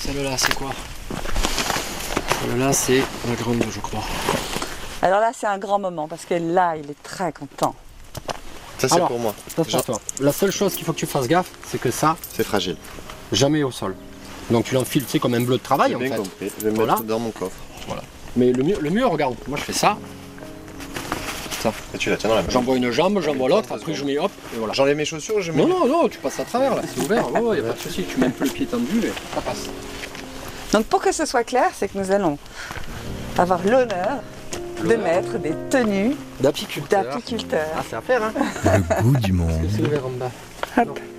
[0.00, 0.70] Celle-là, c'est quoi
[2.42, 4.02] Celle-là, c'est la grande, je crois.
[5.02, 7.74] Alors là, c'est un grand moment parce que là, il est très content.
[8.78, 9.34] Ça, c'est pour moi.
[9.50, 9.82] Attention,
[10.20, 12.76] La seule chose qu'il faut que tu fasses gaffe, c'est que ça, C'est fragile.
[13.32, 13.94] jamais au sol.
[14.50, 16.16] Donc tu l'enfiles, tu sais, comme un bleu de travail J'ai en bien fait.
[16.16, 16.50] compris.
[16.58, 16.94] Je vais Voilà.
[16.94, 17.56] mettre dans mon coffre.
[18.36, 19.96] Mais le mieux, le mieux, regarde, moi je fais ça,
[21.94, 22.48] Et tu la tiens dans la main.
[22.50, 24.72] j'envoie une jambe, j'envoie l'autre, après je mets hop, et voilà.
[24.72, 25.62] J'enlève mes chaussures je mets.
[25.62, 27.72] Non, non, non, tu passes à travers là, c'est ouvert, ouais, ouais, y a pas
[27.72, 29.66] de souci, tu mets un peu le pied tendu et ça passe.
[30.72, 32.38] Donc pour que ce soit clair, c'est que nous allons
[33.36, 34.20] avoir l'honneur
[34.82, 37.04] de mettre des tenues D'apiculteur.
[37.04, 37.66] d'apiculteurs.
[37.76, 38.32] Ah, c'est à faire, hein
[38.64, 39.50] Le goût du monde.
[39.74, 40.30] C'est ouvert en bas.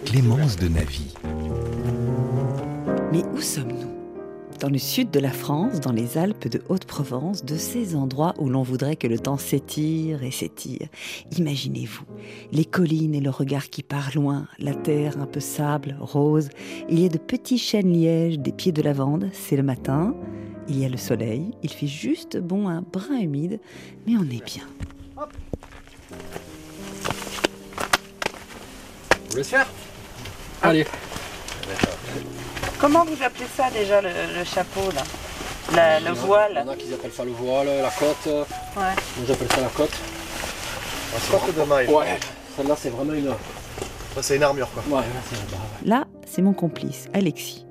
[0.06, 1.14] Clémence de Navy.
[3.12, 3.91] Mais où sommes-nous?
[4.62, 8.48] Dans le sud de la France, dans les Alpes de Haute-Provence, de ces endroits où
[8.48, 10.88] l'on voudrait que le temps s'étire et s'étire.
[11.36, 12.06] Imaginez-vous,
[12.52, 16.50] les collines et le regard qui part loin, la terre un peu sable, rose.
[16.90, 20.14] Il y a de petits chênes lièges, des pieds de lavande, c'est le matin.
[20.68, 23.60] Il y a le soleil, il fait juste bon un brin humide,
[24.06, 24.68] mais on est bien.
[29.28, 29.68] Vous laissez faire?
[30.62, 30.86] Allez.
[32.82, 34.10] Comment vous appelez ça déjà le,
[34.44, 35.04] chapeau là?
[35.72, 38.26] Y en a- Il y en a qui appellent ça le voile, la côte.
[38.26, 38.42] Ouais.
[38.76, 39.92] Moi j'appelle ça la côte.
[41.16, 41.88] Un sorte de maille.
[41.88, 42.18] Ouais.
[42.58, 43.30] Celle-là c'est vraiment une.
[44.22, 45.00] C'est une armure quoi.
[45.00, 45.88] là c'est bah, ouais.
[45.88, 47.68] Là, c'est mon complice, Alexis.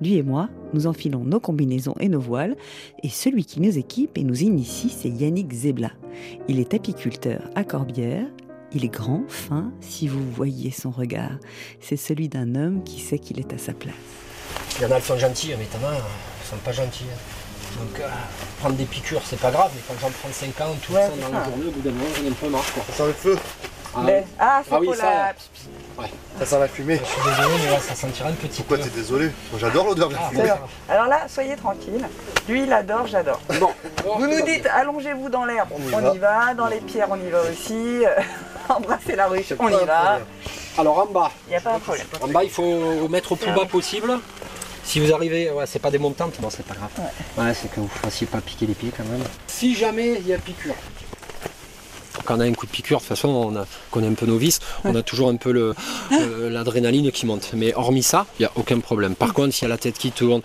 [0.00, 2.56] Lui et moi, nous enfilons nos combinaisons et nos voiles,
[3.02, 5.90] et celui qui nous équipe et nous initie, c'est Yannick Zebla.
[6.48, 8.26] Il est apiculteur à Corbière.
[8.72, 11.38] Il est grand, fin, si vous voyez son regard.
[11.80, 13.94] C'est celui d'un homme qui sait qu'il est à sa place.
[14.78, 17.06] Il y en a, elles sont gentilles, mais t'en as, elles sont pas gentilles.
[17.78, 18.06] Donc euh,
[18.60, 21.32] prendre des piqûres c'est pas grave, mais quand j'en prends 50 tout Ouais, ça dans
[21.32, 21.38] ça.
[21.40, 22.84] la journée, au bout d'un moment j'en ai un peu marre quoi.
[22.88, 23.38] Ça sent le feu.
[23.96, 25.34] Ah, Mais- ah, c'est Ah oui, ça, la...
[26.38, 27.00] Ça sent la fumée.
[27.04, 28.82] Je suis désolé, mais là ça sentira un petit Pourquoi peu.
[28.84, 30.42] t'es désolé Moi, J'adore l'odeur de la Ah, fumée.
[30.42, 30.50] ouais.
[30.88, 32.06] Alors là, soyez tranquille.
[32.48, 33.40] Lui, il adore, j'adore.
[33.60, 33.70] Bon,
[34.18, 35.68] Vous nous dites, allongez-vous dans l'herbe.
[35.72, 36.14] On y On va.
[36.14, 36.54] y va.
[36.54, 38.02] Dans les pierres, on y va aussi.
[38.68, 39.78] Embrassez la ruche, on y va.
[39.78, 40.24] problème.
[40.78, 42.06] Alors en bas, Il n'y a pas un problème.
[42.20, 44.18] en bas il faut mettre au plus bas possible.
[44.84, 46.90] Si vous arrivez, ouais, c'est pas des montantes, bon c'est pas grave.
[47.38, 49.22] Ouais, c'est que vous fassiez pas piquer les pieds quand même.
[49.46, 50.74] Si jamais il y a piqûre.
[52.24, 54.24] Quand on a un coup de piqûre, de toute façon, on a, connaît un peu
[54.24, 55.74] nos vices, on a toujours un peu le-
[56.48, 57.50] l'adrénaline qui monte.
[57.54, 59.14] Mais hormis ça, il n'y a aucun problème.
[59.14, 60.40] Par contre, s'il y a la tête qui tourne,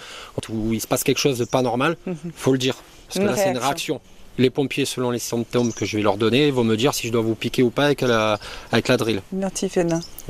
[0.50, 1.96] ou il se passe quelque chose de pas normal,
[2.36, 2.76] faut le dire.
[3.08, 4.02] Parce que Une là, c'est une réaction.
[4.38, 7.12] Les pompiers, selon les symptômes que je vais leur donner, vont me dire si je
[7.12, 8.40] dois vous piquer ou pas avec la,
[8.72, 9.22] avec la drill.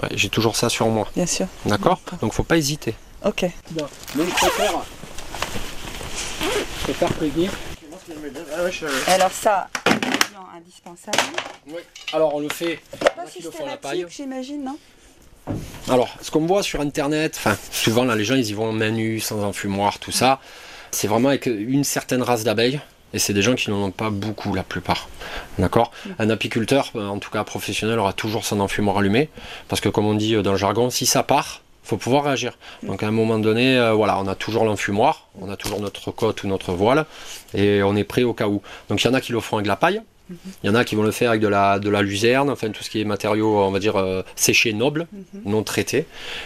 [0.02, 1.08] Ouais, J'ai toujours ça sur moi.
[1.16, 1.48] bien sûr.
[1.66, 2.96] D'accord Donc faut pas hésiter.
[3.26, 3.46] Ok.
[3.72, 4.72] Donc je préfère,
[6.42, 7.52] je préfère prévenir.
[8.58, 9.68] Ah ouais, je suis- Alors ça,
[10.56, 11.18] indispensable.
[12.14, 12.80] Alors on le fait.
[13.16, 14.78] Pas systématique, j'imagine, non?
[15.90, 18.74] Alors ce qu'on voit sur internet, enfin souvent là les gens ils y vont en
[18.74, 20.40] main nue, sans enfumoir, tout ça.
[20.92, 22.80] C'est vraiment avec une certaine race d'abeilles.
[23.12, 25.10] Et c'est des gens qui n'en ont pas beaucoup la plupart.
[25.58, 25.90] D'accord?
[26.20, 29.30] Un apiculteur, en tout cas professionnel, aura toujours son enfumoir allumé.
[29.68, 32.58] Parce que comme on dit euh, dans le jargon, si ça part, faut pouvoir réagir.
[32.84, 36.12] Donc à un moment donné, euh, voilà, on a toujours l'enfumoir, on a toujours notre
[36.12, 37.06] cote ou notre voile,
[37.54, 38.62] et on est prêt au cas où.
[38.90, 40.02] Donc il y en a qui le font avec la paille,
[40.64, 42.70] il y en a qui vont le faire avec de la, de la luzerne, enfin
[42.70, 45.08] tout ce qui est matériaux, on va dire, euh, séchés nobles,
[45.46, 46.06] non traités.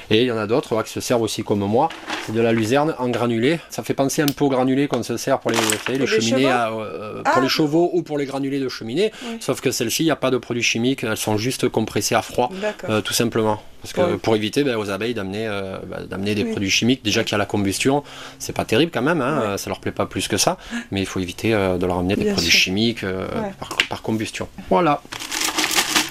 [0.09, 1.89] Et il y en a d'autres qui se servent aussi comme moi,
[2.25, 3.59] c'est de la luzerne en granulé.
[3.69, 6.49] Ça fait penser un peu aux granulés qu'on se sert pour les, savez, les cheminées,
[6.49, 7.31] à, euh, Ah.
[7.31, 9.11] pour les chevaux ou pour les granulés de cheminée.
[9.25, 9.37] Oui.
[9.39, 12.21] Sauf que celles-ci, il n'y a pas de produits chimiques, elles sont juste compressées à
[12.21, 12.49] froid.
[12.89, 13.61] Euh, tout simplement.
[13.81, 15.77] Parce que pour éviter ben, aux abeilles d'amener euh,
[16.09, 16.51] ben, des Oui.
[16.51, 18.01] produits chimiques, déjà qu'il y a la combustion,
[18.39, 20.57] c'est pas terrible quand même, hein, euh, ça leur plaît pas plus que ça,
[20.91, 23.51] mais il faut éviter euh, de leur amener des produits chimiques euh, Ouais.
[23.59, 24.47] par, par combustion.
[24.69, 25.01] Voilà.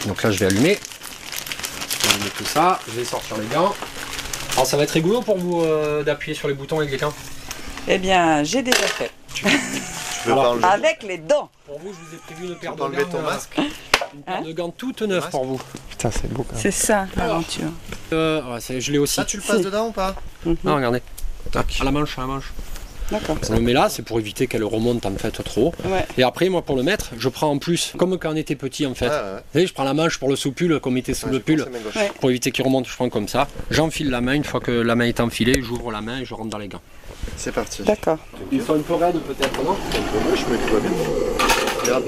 [0.07, 0.79] Donc là je vais allumer.
[2.01, 3.75] Je vais allumer tout ça, je vais sortir les gants.
[4.55, 7.13] Alors ça va être rigolo pour vous euh, d'appuyer sur les boutons avec les gants?
[7.89, 9.11] Eh bien, j'ai déjà fait.
[9.35, 11.51] Tu veux Alors, pas enlever Avec les dents.
[11.67, 13.57] Pour vous, je vous ai prévu une paire Tu de gants, ton euh, masque?
[13.59, 14.43] une paire Hein?
[14.43, 15.61] de gants toute neuve pour vous.
[15.89, 16.63] Putain, c'est beau quand même.
[16.63, 17.71] C'est ça, l'aventure.
[18.13, 19.15] Euh, ouais, je l'ai aussi.
[19.15, 20.15] Ça, tu le passes dedans ou pas?
[20.45, 21.03] Non, regardez.
[21.51, 21.79] Tac.
[21.81, 22.53] À la manche, à la manche.
[23.13, 23.37] D'accord.
[23.51, 25.73] On le met là, c'est pour éviter qu'elle remonte en fait trop.
[25.85, 26.05] Ouais.
[26.19, 28.87] Et après, moi, pour le mettre, je prends en plus, comme quand on était petit
[28.87, 29.09] en fait.
[29.09, 29.13] Ouais.
[29.35, 31.67] Vous savez, je prends la manche pour le sous-pull qu'on mettait sous le pull
[32.21, 32.89] pour éviter qu'il remonte.
[32.89, 33.49] Je prends comme ça.
[33.71, 34.33] J'enfile la main.
[34.33, 36.69] Une fois que la main est enfilée, j'ouvre la main et je rentre dans les
[36.69, 36.81] gants.
[37.37, 37.83] C'est parti.
[37.83, 38.19] D'accord.
[38.51, 39.73] Ils sont un peu raides peut-être, non?
[39.73, 40.91] Un peu moche, mais tout va bien.
[41.83, 42.05] Regarde.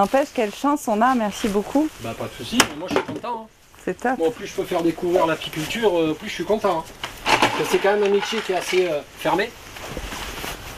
[0.00, 1.86] N'empêche, quelle chance on a, merci beaucoup.
[2.00, 3.42] Bah, pas de soucis, moi je suis content.
[3.44, 3.46] hein.
[3.84, 4.16] C'est top.
[4.16, 6.84] Moi, plus je peux faire découvrir l'apiculture, euh, plus je suis content.
[7.28, 7.32] hein.
[7.70, 9.50] C'est quand même un métier qui est assez euh, fermé.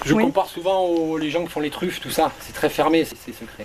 [0.04, 0.24] Je Oui.
[0.24, 2.32] compare souvent aux les gens qui font les truffes, tout ça.
[2.44, 3.64] C'est très fermé, c'est secret.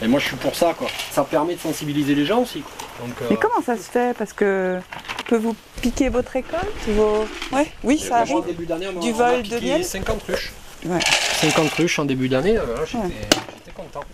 [0.00, 0.86] Et moi je suis pour ça quoi.
[1.10, 2.62] Ça permet de sensibiliser les gens aussi.
[3.00, 4.16] Donc, euh, Mais comment ça se fait?
[4.16, 4.78] Parce que
[5.26, 7.26] peut vous piquer votre récolte vos...
[7.50, 7.66] ouais.
[7.82, 8.36] Oui, ça moi, arrive.
[8.36, 10.52] en début d'année, on m'a- Du on vol de piqué miel 50 ruches.
[10.86, 11.00] Ouais.
[11.40, 13.10] 50 ruches en début d'année, euh, voilà, j'étais Ouais.
[13.58, 14.04] j'étais content.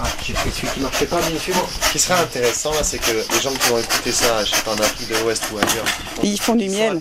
[0.00, 1.54] Ah, j'ai fait celui qui marchait pas bien sûr.
[1.82, 4.62] Ce qui serait intéressant là, c'est que les gens qui vont écouter ça, je sais
[4.62, 5.84] pas, en Afrique de l'Ouest ou ailleurs,
[6.22, 7.00] Ils font du miel.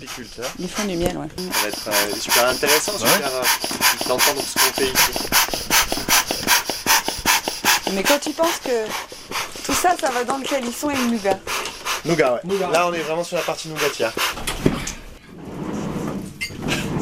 [0.59, 1.27] Ils font du miel, ouais.
[1.37, 3.41] ça va être euh, super intéressant, super euh,
[4.07, 5.11] d'entendre ce qu'on fait ici.
[7.93, 8.85] Mais quand tu penses que
[9.65, 11.39] tout ça, ça va dans le calisson et le nougat.
[12.05, 12.39] Nougat, ouais.
[12.43, 12.69] Nougat.
[12.69, 14.13] Là, on est vraiment sur la partie nougatière.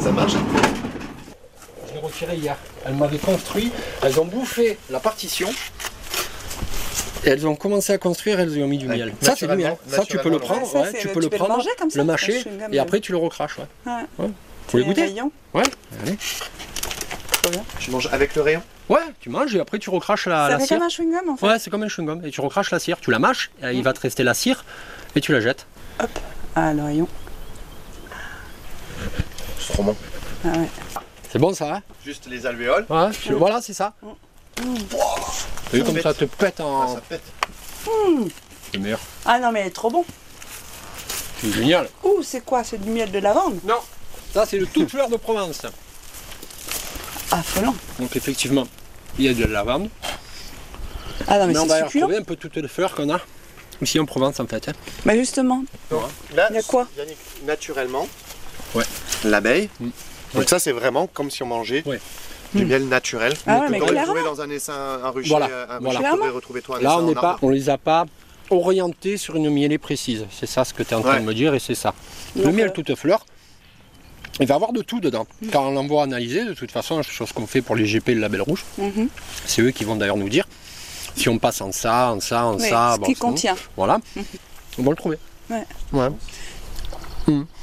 [0.02, 0.32] Ça marche
[1.88, 2.56] Je l'ai retiré hier.
[2.86, 5.52] Elles m'avaient construit, elles ont bouffé la partition.
[7.24, 9.12] Et elles ont commencé à construire, elles y ont mis du Ouais, miel.
[9.20, 9.76] Ça c'est du miel.
[9.88, 10.88] Ça tu peux le prendre, ouais.
[10.92, 13.12] c'est tu le- peux le prendre, manger comme ça, le le mâcher, et après tu
[13.12, 13.58] le recraches.
[13.58, 13.64] Ouais.
[13.86, 14.02] Ouais.
[14.18, 14.30] Ouais.
[14.68, 15.32] Faut les C'est goûter rayon.
[15.54, 15.62] Ouais.
[16.02, 16.16] Allez.
[17.78, 20.78] Tu manges avec le rayon Ouais, tu manges et après tu recraches la, cire.
[20.78, 21.46] comme un chewing-gum en fait.
[21.46, 22.24] Ouais, c'est comme un chewing-gum.
[22.26, 24.64] Et tu recraches la cire, tu la mâches, et il va te rester la cire,
[25.14, 25.66] et tu la jettes.
[26.54, 27.08] Ah, le rayon.
[29.58, 29.96] C'est trop bon.
[30.44, 30.68] Ah ouais.
[31.30, 31.82] C'est bon ça, hein?
[32.04, 32.86] Juste les alvéoles.
[32.88, 33.92] Ouais, tu- voilà, c'est ça.
[35.70, 36.94] T'as vu comme ça te pète Ah, en.
[36.94, 37.22] ça pète.
[38.72, 39.00] C'est meilleur.
[39.24, 40.04] Ah non, mais elle est trop bon.
[41.40, 41.88] C'est génial.
[42.04, 43.58] Ouh, c'est quoi C'est du miel de lavande?
[43.64, 43.80] Non,
[44.32, 45.62] ça c'est le toute fleur de Provence.
[47.30, 47.74] Affolant.
[47.98, 48.66] Donc effectivement,
[49.18, 49.88] il y a de la lavande.
[51.28, 52.06] Ah non, mais, Mais on va y c'est succulent.
[52.06, 53.20] retrouver un peu toutes les fleurs qu'on a
[53.82, 54.68] ici en Provence en fait.
[54.68, 54.72] hein.
[55.04, 55.64] Bah justement,
[56.34, 56.86] Là, Il y a quoi?
[56.96, 58.08] Yannick, naturellement,
[58.74, 58.84] Ouais.
[59.24, 59.68] l'abeille.
[59.80, 59.84] Mm.
[59.84, 59.92] Donc
[60.42, 60.46] Ouais.
[60.46, 62.00] ça, c'est vraiment comme si on mangeait Ouais.
[62.54, 62.68] Du Mm.
[62.68, 63.34] miel naturel.
[63.46, 66.12] Ah ouais, mais retrouvé dans un essaim, un rucher, Voilà, euh, un voilà.
[66.12, 68.06] rucher retrouvé toi, un Là on n'est pas, on les a pas
[68.50, 70.24] orientés sur une mielée précise.
[70.30, 71.20] C'est ça ce que tu es en train Ouais.
[71.20, 71.94] de me dire et c'est ça.
[72.36, 73.24] le miel euh, toute fleur,
[74.40, 75.26] il va avoir de tout dedans.
[75.50, 78.20] Quand on l'envoie analyser, de toute façon, chose qu'on fait pour les GP et le
[78.20, 79.08] label rouge, mhm.
[79.46, 80.46] c'est eux qui vont d'ailleurs nous dire
[81.16, 82.92] si on passe en ça, en ça, en Oui, ça.
[82.94, 83.56] ce bon, qui contient.
[83.76, 83.98] Voilà.
[84.78, 85.18] On va le trouver.
[85.48, 85.64] Ouais.
[85.92, 86.08] Ouais.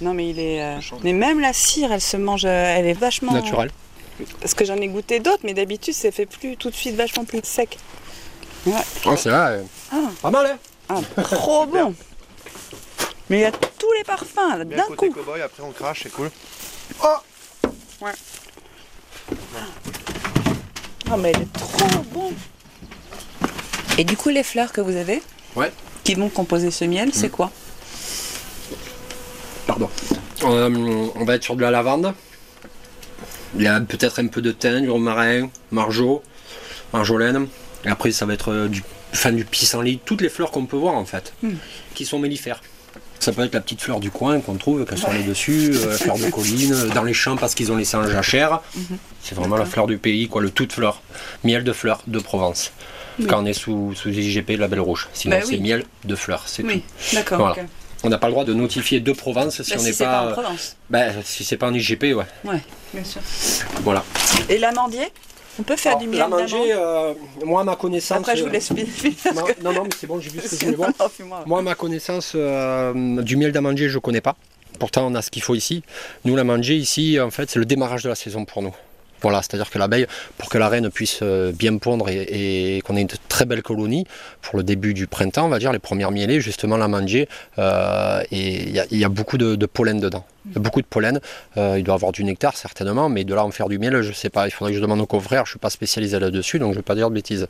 [0.01, 0.61] Non, mais il est.
[0.61, 2.43] euh, Mais même la cire, elle se mange.
[2.45, 3.31] Elle est vachement.
[3.31, 3.69] Naturel.
[4.39, 7.25] Parce que j'en ai goûté d'autres, mais d'habitude, ça fait plus tout de suite vachement
[7.25, 7.77] plus sec.
[8.71, 8.83] Ah,
[9.17, 9.63] c'est vrai.
[9.91, 9.95] Ah.
[10.21, 10.57] Pas mal,
[10.89, 11.93] hein Ah, trop bon.
[13.29, 15.13] Mais il y a tous les parfums là, d'un côté coup.
[15.15, 16.29] cowboy, après on crache, c'est cool.
[21.09, 22.31] Ah, mais elle est trop bon.
[23.97, 25.21] Et du coup, les fleurs que vous avez,
[25.55, 25.71] Ouais.
[26.03, 27.51] qui vont composer ce miel, c'est quoi?
[29.67, 29.89] Pardon.
[30.43, 32.13] Euh, on va être sur de la lavande.
[33.55, 36.23] Il y a peut-être un peu de thym, du romarin, margeau,
[36.91, 37.47] marjolaine.
[37.85, 38.83] Et après, ça va être euh, du,
[39.13, 41.53] enfin, du pissenlit, toutes les fleurs qu'on peut voir en fait, Hmm.
[41.93, 42.61] qui sont mellifères.
[43.19, 45.95] Ça peut être la petite fleur du coin qu'on trouve, qu'elle soit les dessus, euh,
[45.97, 48.61] fleur de colline, euh, dans les champs parce qu'ils ont laissé en jachère.
[49.21, 51.01] C'est vraiment la fleur du pays, quoi, le toute fleur.
[51.45, 52.71] Miel de fleurs de Provence.
[53.19, 53.27] Oui.
[53.27, 55.07] Quand on est sous, sous IGP, label rouge.
[55.13, 55.61] Sinon, Bah c'est oui.
[55.61, 57.15] miel de fleurs, c'est Oui, tout.
[57.15, 57.37] d'accord.
[57.37, 57.55] Voilà.
[58.03, 60.05] On n'a pas le droit de notifier de Provence si Bah, on n'est pas...
[60.05, 60.29] pas.
[60.29, 60.75] en Provence.
[60.89, 62.25] Bah, si c'est pas en IGP, ouais.
[62.43, 62.59] Ouais,
[62.93, 63.21] bien sûr.
[63.81, 64.03] Voilà.
[64.49, 65.07] Et l'amandier
[65.59, 67.13] On peut faire du miel manger, euh,
[67.45, 68.17] moi, à ma connaissance.
[68.17, 68.85] Après, je vous euh, laisse finir.
[69.35, 70.75] Non, non, non, mais c'est bon, j'ai vu ce que je voulais
[71.29, 71.45] voir.
[71.45, 74.35] Moi, à ma connaissance, euh, du miel d'amandier, je connais pas.
[74.79, 75.83] Pourtant, on a ce qu'il faut ici.
[76.25, 78.75] Nous, l'amandier, ici, en fait, c'est le démarrage de la saison pour nous.
[79.23, 80.05] Voilà, c'est-à-dire que l'abeille,
[80.37, 83.63] pour que la reine puisse euh, bien pondre et, et qu'on ait une très belle
[83.63, 84.05] colonie,
[84.41, 87.27] pour le début du printemps, on va dire, les premières mielées, justement, l'amandier,
[87.57, 90.25] euh, et il y, a- il y a beaucoup de, de pollen dedans.
[90.45, 91.21] Il y a Beaucoup de pollen.
[91.55, 94.11] Euh, il doit avoir du nectar, certainement, mais de là en faire du miel, je
[94.11, 94.45] sais pas.
[94.45, 96.83] Il faudrait que je demande au confrère, je suis pas spécialisé là-dessus, donc je vais
[96.83, 97.47] pas dire de bêtises.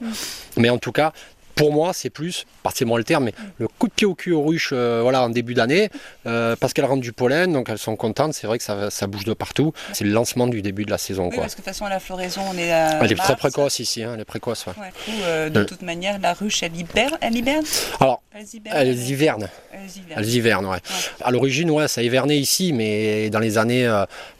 [0.58, 1.12] Mais en tout cas,
[1.56, 4.44] pour moi, c'est plus, partez-moi le terme, mais le coup de pied au cul aux
[4.44, 5.90] ruches euh, voilà, en début d'année,
[6.26, 9.08] euh, parce qu'elles rentrent du pollen, donc elles sont contentes, c'est vrai que ça, ça
[9.08, 9.74] bouge de partout.
[9.94, 11.26] C'est le lancement du début de la saison.
[11.26, 11.44] Oui, Quoi.
[11.44, 13.04] parce que de toute façon, la floraison, on est à.
[13.04, 14.66] Elle est très précoce ici, hein, elle est précoce.
[14.68, 14.74] ouais.
[14.80, 17.18] Ouais, coup, euh, de toute manière, la ruche, elle hiberne.
[17.22, 17.66] Elle hiberne?
[18.00, 19.50] Alors, Elles hibernent elles hivernent.
[20.16, 20.78] Elles hivernent, ouais.
[21.22, 23.84] À l'origine, ouais, ça hivernait ici, mais dans les années,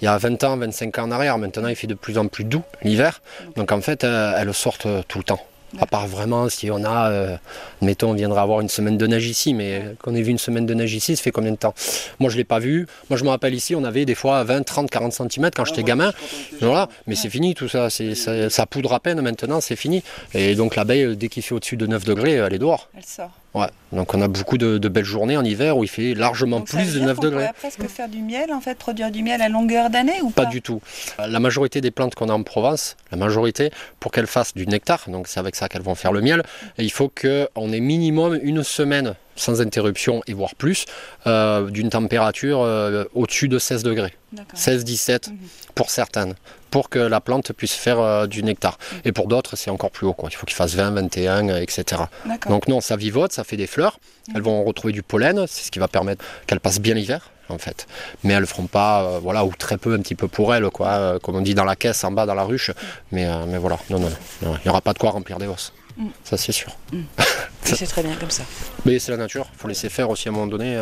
[0.02, 2.28] il y a 20 ans, 25 ans en arrière, maintenant il fait de plus en
[2.28, 3.22] plus doux l'hiver.
[3.56, 5.42] Donc en fait, elles sortent tout le temps.
[5.80, 7.38] À part vraiment si on a, euh,
[7.82, 10.66] mettons, on viendra avoir une semaine de neige ici, mais qu'on ait vu une semaine
[10.66, 11.74] de neige ici, ça fait combien de temps?
[12.20, 12.88] Moi je ne l'ai pas vu.
[13.10, 15.84] Moi je me rappelle ici, on avait des fois 20, 30, 40 cm quand j'étais
[15.84, 16.14] gamin.
[16.62, 17.90] Voilà, mais c'est fini tout ça.
[17.90, 20.04] Ça, ça poudre à peine maintenant, c'est fini.
[20.34, 22.90] Et donc l'abeille, dès qu'il fait au-dessus de 9 degrés, elle est dehors.
[22.96, 23.32] Elle sort.
[23.54, 23.68] Ouais.
[23.92, 26.70] Donc on a beaucoup de, de belles journées en hiver où il fait largement Donc,
[26.70, 27.40] plus de dire 9 qu'on degrés.
[27.46, 30.46] pourrait presque faire du miel, en fait, produire du miel à longueur d'année ou pas
[30.46, 30.82] Pas du tout.
[31.20, 33.70] La majorité des plantes qu'on a en Provence, la majorité,
[34.00, 36.42] pour qu'elles fassent du nectar, donc c'est avec ça qu'elles vont faire le miel,
[36.80, 40.86] et il faut qu'on ait minimum une semaine sans interruption et voire plus,
[41.28, 44.14] euh, d'une température euh, au-dessus de 16 degrés.
[44.32, 44.58] D'accord.
[44.58, 45.38] 16-17 Mhm.
[45.76, 46.34] pour certaines,
[46.74, 48.80] pour que la plante puisse faire euh, du nectar.
[49.06, 50.14] Et pour d'autres, c'est encore plus haut.
[50.14, 50.30] Quoi.
[50.32, 52.02] Il faut qu'il fasse 20, 21, euh, etc.
[52.50, 54.00] Donc non, ça vivote, ça fait des fleurs.
[54.34, 57.60] Elles vont retrouver du pollen, c'est ce qui va permettre qu'elles passent bien l'hiver, en
[57.60, 57.86] fait.
[58.24, 60.68] Mais elles ne feront pas, euh, voilà, ou très peu, un petit peu pour elles,
[60.72, 60.88] quoi.
[60.88, 62.72] euh, comme on dit dans la caisse, en bas, dans la ruche.
[63.12, 64.10] Mais, euh, mais voilà, non, non,
[64.42, 65.74] non, il n'y aura pas de quoi remplir des hausses.
[65.98, 66.08] Mm.
[66.24, 66.76] Ça, c'est sûr.
[66.92, 68.44] Et c'est très bien comme ça.
[68.86, 70.82] Mais c'est la nature, il faut laisser faire aussi à un moment donné.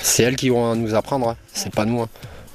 [0.00, 1.36] c'est elles qui vont nous apprendre, hein.
[1.52, 2.00] c'est pas nous.
[2.00, 2.08] hein.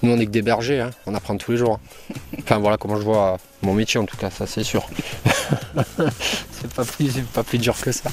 [0.03, 0.91] Nous on est que des bergers, hein.
[1.05, 1.79] on apprend tous les jours.
[2.12, 2.15] hein.
[2.39, 4.88] Enfin voilà comment je vois mon métier en tout cas, ça c'est sûr.
[6.51, 8.10] c'est pas plus, c'est pas plus dur que ça.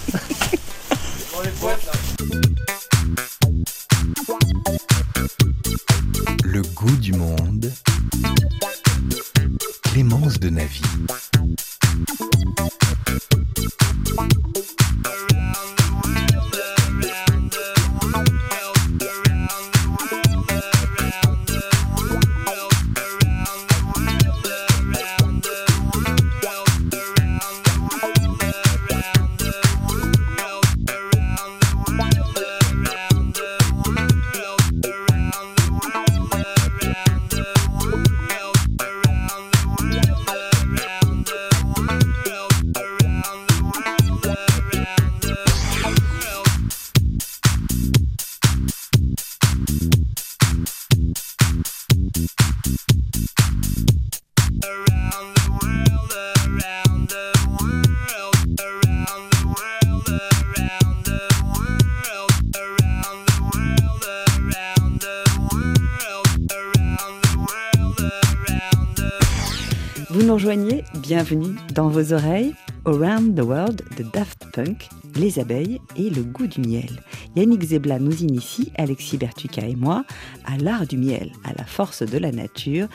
[71.08, 76.46] Bienvenue dans vos oreilles, Around the World de Daft Punk, les abeilles et le goût
[76.46, 77.02] du miel.
[77.34, 80.04] Yannick Zebla nous initie, Alexis Bertuca et moi,
[80.44, 82.88] à l'art du miel, à la force de la nature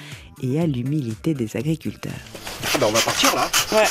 [0.43, 2.11] et à l'humilité des agriculteurs.
[2.75, 3.49] Ah bah, on va partir là.
[3.71, 3.87] Ouais.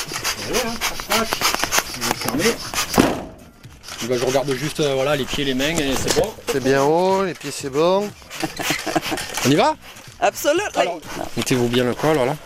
[4.07, 6.29] Bah, je regarde juste euh, voilà, les pieds, les mains et c'est bon.
[6.47, 8.09] C'est bien haut, les pieds c'est bon.
[9.45, 9.75] On y va?
[10.21, 11.01] Absolument.
[11.35, 12.37] Mettez-vous bien le col, voilà.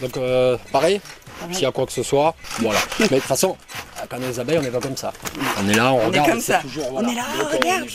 [0.00, 1.00] Donc, euh, pareil,
[1.52, 2.78] s'il y a quoi que ce soit, voilà.
[3.00, 3.56] Mais de toute façon,
[4.08, 5.12] quand on est les abeilles, on n'est pas comme ça.
[5.62, 6.30] On est là, on, On est regarde.
[6.30, 6.60] comme c'est ça.
[6.60, 7.86] Toujours, On est là, Donc, regarde,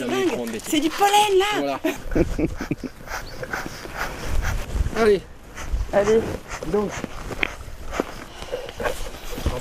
[0.67, 1.45] c'est du pollen là.
[1.59, 1.79] Voilà.
[5.01, 5.21] Allez,
[5.91, 6.19] Allez,
[6.67, 6.89] donc.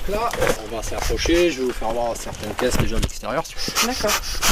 [0.09, 0.29] Donc là,
[0.71, 1.51] on va s'approcher.
[1.51, 3.43] Je vais vous faire voir certaines caisses déjà de l'extérieur.
[3.87, 4.11] D'accord.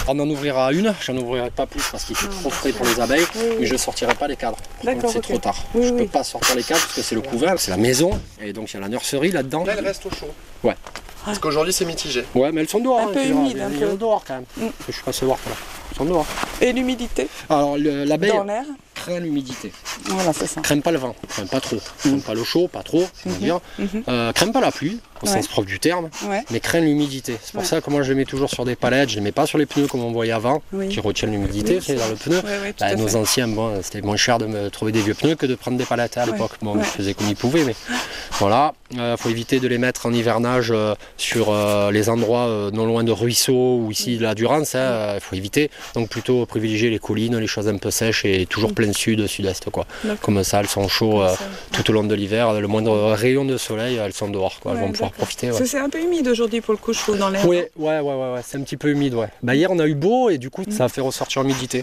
[0.08, 3.00] On en ouvrira une, j'en ouvrirai pas plus parce qu'il fait trop frais pour les
[3.00, 3.56] abeilles, Oui, oui.
[3.60, 4.58] mais je sortirai pas les cadres.
[4.84, 5.56] D'accord, Donc c'est trop tard.
[5.74, 6.02] Oui, je oui.
[6.02, 8.70] peux pas sortir les cadres parce que c'est le couvain, c'est la maison, et donc
[8.70, 9.64] il y a la nurserie là-dedans.
[9.64, 10.32] Là, elle reste au chaud.
[10.62, 10.76] Ouais.
[11.24, 12.24] Parce qu'aujourd'hui, c'est mitigé.
[12.34, 13.00] Ouais, mais elles sont dehors.
[13.00, 13.90] Un hein, peu humide, elles peu.
[13.90, 14.44] sont dehors quand même.
[14.56, 14.72] Mm.
[14.88, 15.58] Je suis passé voir à l'heure.
[15.90, 16.26] Elles sont dehors.
[16.62, 17.28] Et l'humidité?
[17.50, 18.64] Alors le- l'abeille dans l'air
[19.00, 19.72] craint l'humidité,
[20.06, 20.60] Voilà, c'est ça.
[20.60, 23.36] craint pas le vent, craint pas trop, craint pas le chaud, pas trop, on va
[23.38, 23.60] dire.
[23.78, 24.02] Mhm.
[24.08, 25.32] Euh, craint pas la pluie, au Ouais.
[25.32, 26.42] sens propre du terme, Ouais.
[26.50, 27.36] mais craint l'humidité.
[27.42, 27.66] C'est pour Ouais.
[27.66, 29.58] ça que moi je les mets toujours sur des palettes, je les mets pas sur
[29.58, 30.88] les pneus comme on voyait avant, Oui.
[30.88, 32.40] qui retiennent l'humidité Oui, c'est dans le pneu.
[32.78, 33.14] Bah, nos fait.
[33.16, 35.84] anciens, bon, c'était moins cher de me trouver des vieux pneus que de prendre des
[35.86, 36.52] palettes à l'époque.
[36.62, 37.74] Bon, ils faisaient comme ils pouvaient, mais
[38.38, 38.74] voilà.
[38.92, 42.86] Il faut éviter de les mettre en hivernage euh, sur euh, les endroits euh, non
[42.86, 44.74] loin de ruisseaux ou ici de la Durance.
[44.74, 45.70] Il faut éviter.
[45.94, 49.70] Donc plutôt privilégier les collines, les choses un peu sèches et toujours plein sud, sud-est.
[49.70, 49.86] quoi.
[50.22, 51.34] Comme ça, elles sont chaudes euh,
[51.72, 52.52] tout au long de l'hiver.
[52.60, 54.60] Le moindre rayon de soleil, elles sont dehors.
[54.60, 54.72] Quoi.
[54.74, 55.50] Elles vont pouvoir profiter.
[55.50, 55.66] ouais.
[55.66, 57.46] C'est un peu humide aujourd'hui pour le coup, je trouve, dans l'air.
[57.46, 59.28] Oui, ouais, ouais, ouais, ouais, c'est un petit peu humide, ouais.
[59.42, 61.82] Bah hier on a eu beau et du coup ça a fait ressortir l'humidité.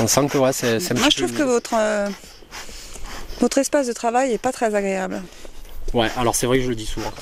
[0.00, 2.08] On sent que ouais, c'est un Moi, petit je peu trouve que votre, euh,
[3.40, 5.22] votre espace de travail est pas très agréable.
[5.94, 7.12] Ouais, alors c'est vrai que je le dis souvent.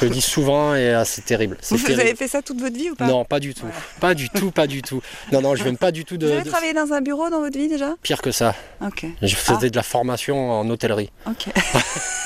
[0.00, 1.56] je le dis souvent et euh, c'est terrible.
[1.70, 2.00] Vous, terrible.
[2.00, 3.66] avez fait ça toute votre vie ou pas Non, pas du tout.
[4.00, 5.00] Pas du tout, pas du tout.
[5.32, 7.30] Non, non, je viens pas du tout de, Vous avez de- travaillé dans un bureau
[7.30, 8.54] dans votre vie déjà pire que ça.
[8.84, 9.06] Ok.
[9.22, 9.70] Je faisais Ah.
[9.70, 11.10] de la formation en hôtellerie.
[11.26, 11.46] Ok.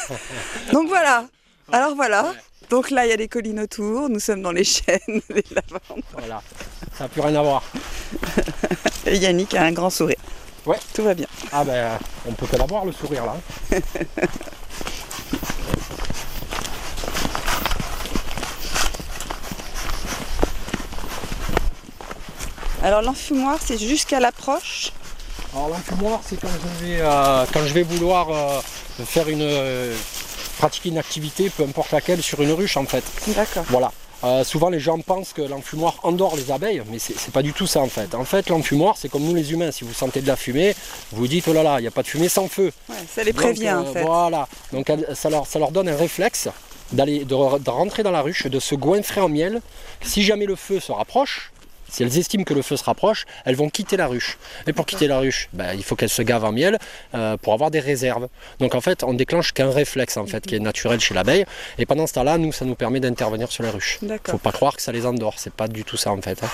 [0.73, 1.27] Donc voilà.
[1.73, 2.33] Alors voilà.
[2.71, 4.09] Donc là, il y a des collines autour.
[4.09, 6.03] Nous sommes dans les chênes, les lavandes.
[6.17, 6.43] Voilà.
[6.97, 7.63] Ça n'a plus rien à voir.
[9.07, 10.17] Et Yannick a un grand sourire.
[10.65, 10.79] Ouais.
[10.95, 11.27] Tout va bien.
[11.53, 13.37] Ah ben, on peut que l'avoir le sourire là.
[22.85, 24.93] Alors l'enfumoir, c'est jusqu'à l'approche.
[25.55, 28.61] Alors l'enfumoir, c'est quand je vais, euh, quand je vais vouloir euh,
[29.07, 29.97] faire une euh,
[30.59, 33.03] pratiquer une activité, peu importe laquelle, sur une ruche en fait.
[33.29, 33.65] D'accord.
[33.69, 33.91] Voilà.
[34.25, 37.67] Euh, souvent les gens pensent que l'enfumoir endort les abeilles, mais c'est pas du tout
[37.67, 38.15] ça en fait.
[38.15, 39.71] En fait, l'enfumoir, c'est comme nous les humains.
[39.71, 40.75] Si vous sentez de la fumée,
[41.13, 42.73] vous vous dites oh là là, il n'y a pas de fumée sans feu.
[42.89, 44.03] Ouais, ça les Donc, prévient euh, en fait.
[44.03, 44.49] Voilà.
[44.73, 46.49] Donc ça leur, ça leur donne un réflexe
[46.93, 49.61] d'aller de, de rentrer dans la ruche, de se goinfrer en miel.
[50.03, 51.53] Si jamais le feu se rapproche,
[51.89, 54.39] si elles estiment que le feu se rapproche, elles vont quitter la ruche.
[54.67, 56.79] Et pour quitter la ruche, ben, il faut qu'elles se gavent en miel
[57.15, 58.29] euh, pour avoir des réserves.
[58.59, 61.45] Donc en fait, on déclenche qu'un réflexe en fait qui est naturel chez l'abeille.
[61.79, 63.99] Et pendant ce temps-là, nous, ça nous permet d'intervenir sur les ruches.
[64.01, 64.41] Faut D'accord.
[64.41, 65.35] pas croire que ça les endort.
[65.39, 66.43] C'est pas du tout ça en fait.
[66.43, 66.49] hein.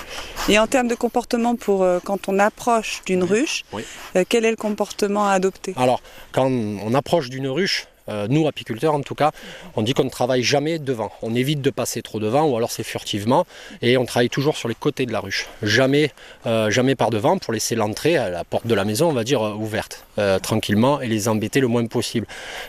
[0.49, 3.85] Et en termes de comportement, pour euh, quand on approche d'une ruche, Oui.
[4.17, 5.75] euh, quel est le comportement à adopter?
[5.77, 6.01] Alors,
[6.33, 9.33] quand on approche d'une ruche, euh, nous apiculteurs en tout cas,
[9.77, 11.11] on dit qu'on ne travaille jamais devant.
[11.23, 13.47] On évite de passer trop devant ou alors c'est furtivement
[13.83, 15.49] et on travaille toujours sur les côtés de la ruche.
[15.63, 16.13] Jamais,
[16.47, 19.25] euh, jamais par devant pour laisser l'entrée à la porte de la maison, on va
[19.25, 20.05] dire, euh, ouverte
[20.43, 22.27] tranquillement et les embêter le moins possible.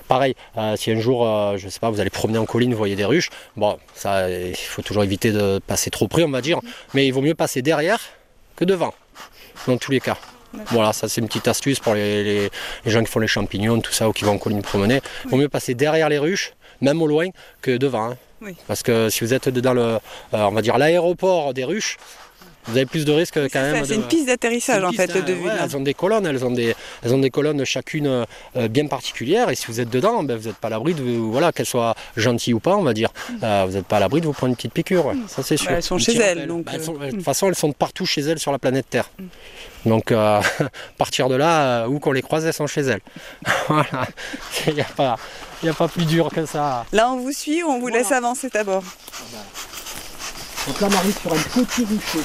[0.07, 0.36] Pareil,
[0.77, 3.29] si un jour, je sais pas, vous allez promener en colline, vous voyez des ruches,
[3.57, 6.62] bon, ça, il faut toujours éviter de passer trop près, on va dire,
[6.93, 8.00] mais il vaut mieux passer derrière
[8.55, 8.93] que devant,
[9.67, 10.17] dans tous les cas.
[10.72, 12.50] Voilà, ça c'est une petite astuce pour les, les-
[12.86, 15.01] les gens qui font les champignons, tout ça, ou qui vont en colline promener.
[15.25, 17.27] Il vaut mieux passer derrière les ruches, même au loin,
[17.62, 18.12] que devant.
[18.12, 18.17] hein.
[18.41, 18.55] Oui.
[18.67, 20.00] Parce que si vous êtes dans le, euh,
[20.34, 21.98] on va dire l'aéroport des ruches,
[22.65, 23.81] vous avez plus de risques quand même.
[23.81, 26.51] de- c'est une piste d'atterrissage en fait, hein, ouais, elles ont des colonnes, elles ont
[26.51, 28.08] des, elles ont des colonnes chacune
[28.55, 29.50] euh, bien particulières.
[29.50, 31.96] Et si vous êtes dedans, ben, vous n'êtes pas à l'abri de, voilà, qu'elles soient
[32.17, 33.10] gentilles ou pas, on va dire.
[33.43, 35.08] Euh, vous n'êtes pas à l'abri de vous prendre une petite piqûre.
[35.08, 35.15] ouais.
[35.27, 35.70] Ça c'est sûr.
[35.72, 36.48] Bah, elles sont chez elles, rappel.
[36.48, 38.86] donc, Bah, elles sont- de toute façon, elles sont partout chez elles sur la planète
[38.89, 39.10] Terre.
[39.85, 40.41] Donc, euh, à
[40.97, 43.01] partir de là, euh, où qu'on les croise, elles sont chez elles.
[43.67, 44.07] voilà.
[44.67, 45.17] Il n'y a, pas-
[45.63, 46.85] y a pas plus dur que ça.
[46.91, 47.97] Là, on vous suit ou on vous Voilà.
[48.00, 48.83] laisse avancer d'abord
[50.67, 52.19] Donc là, on arrive sur un petit rucher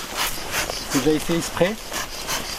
[0.92, 1.72] que j'avais fait exprès,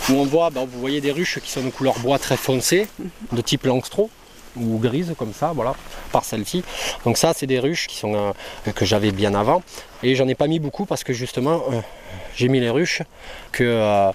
[0.09, 2.87] où on voit, bah, vous voyez des ruches qui sont de couleur bois très foncé,
[3.31, 4.09] de type langstro
[4.55, 5.75] ou grise comme ça, voilà,
[6.11, 6.63] par celle-ci.
[7.05, 9.61] Donc ça, c'est des ruches qui sont euh, que j'avais bien avant,
[10.01, 11.79] et j'en ai pas mis beaucoup parce que justement, euh,
[12.35, 13.03] j'ai mis les ruches
[13.51, 14.11] que euh,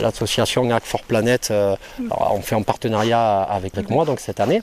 [0.00, 4.40] l'association Hack for Planet euh, alors, on fait en partenariat avec, avec moi donc cette
[4.40, 4.62] année.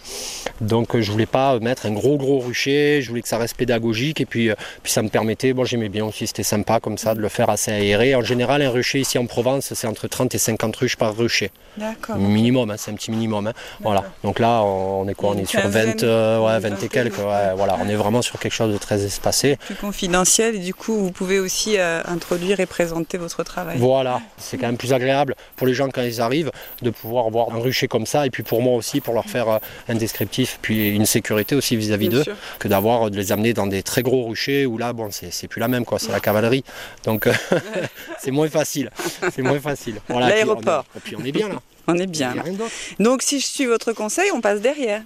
[0.62, 3.56] Donc euh, je voulais pas mettre un gros gros rucher, je voulais que ça reste
[3.58, 6.98] pédagogique et puis, euh, puis ça me permettait, bon j'aimais bien aussi, c'était sympa comme
[6.98, 8.16] ça de le faire assez aéré.
[8.16, 11.52] En général un rucher ici en Provence c'est entre 30 et 50 ruches par rucher.
[11.78, 12.18] D'accord.
[12.18, 13.48] Minimum, hein, c'est un petit minimum.
[13.48, 13.54] hein.
[13.82, 14.04] Voilà.
[14.24, 15.32] Donc là on est quoi?
[15.32, 17.18] On est sur quinzaine, 20, euh, ouais, une 20 et quelques.
[17.18, 17.78] ouais, voilà.
[17.82, 19.58] On est vraiment sur quelque chose de très espacé.
[19.66, 23.78] Plus confidentiel et du coup, vous pouvez aussi euh, introduire et présenter votre travail.
[23.80, 27.54] Voilà, c'est quand même plus agréable pour les gens quand ils arrivent de pouvoir voir
[27.56, 29.58] un rucher comme ça et puis pour moi aussi pour leur faire euh,
[29.90, 32.24] un descriptif puis une sécurité aussi vis-à-vis d'eux
[32.60, 35.48] que d'avoir de les amener dans des très gros ruchers où là bon c'est c'est
[35.48, 36.64] plus la même quoi, c'est la cavalerie.
[37.06, 37.34] Donc euh,
[38.20, 38.90] c'est moins facile.
[39.34, 39.96] C'est moins facile.
[40.08, 40.86] Voilà, puis L'aéroport.
[40.96, 41.56] Et puis on est bien là.
[41.88, 42.34] On est bien.
[42.36, 42.72] d'autre.
[43.00, 45.02] Donc, si je suis votre conseil, on passe derrière.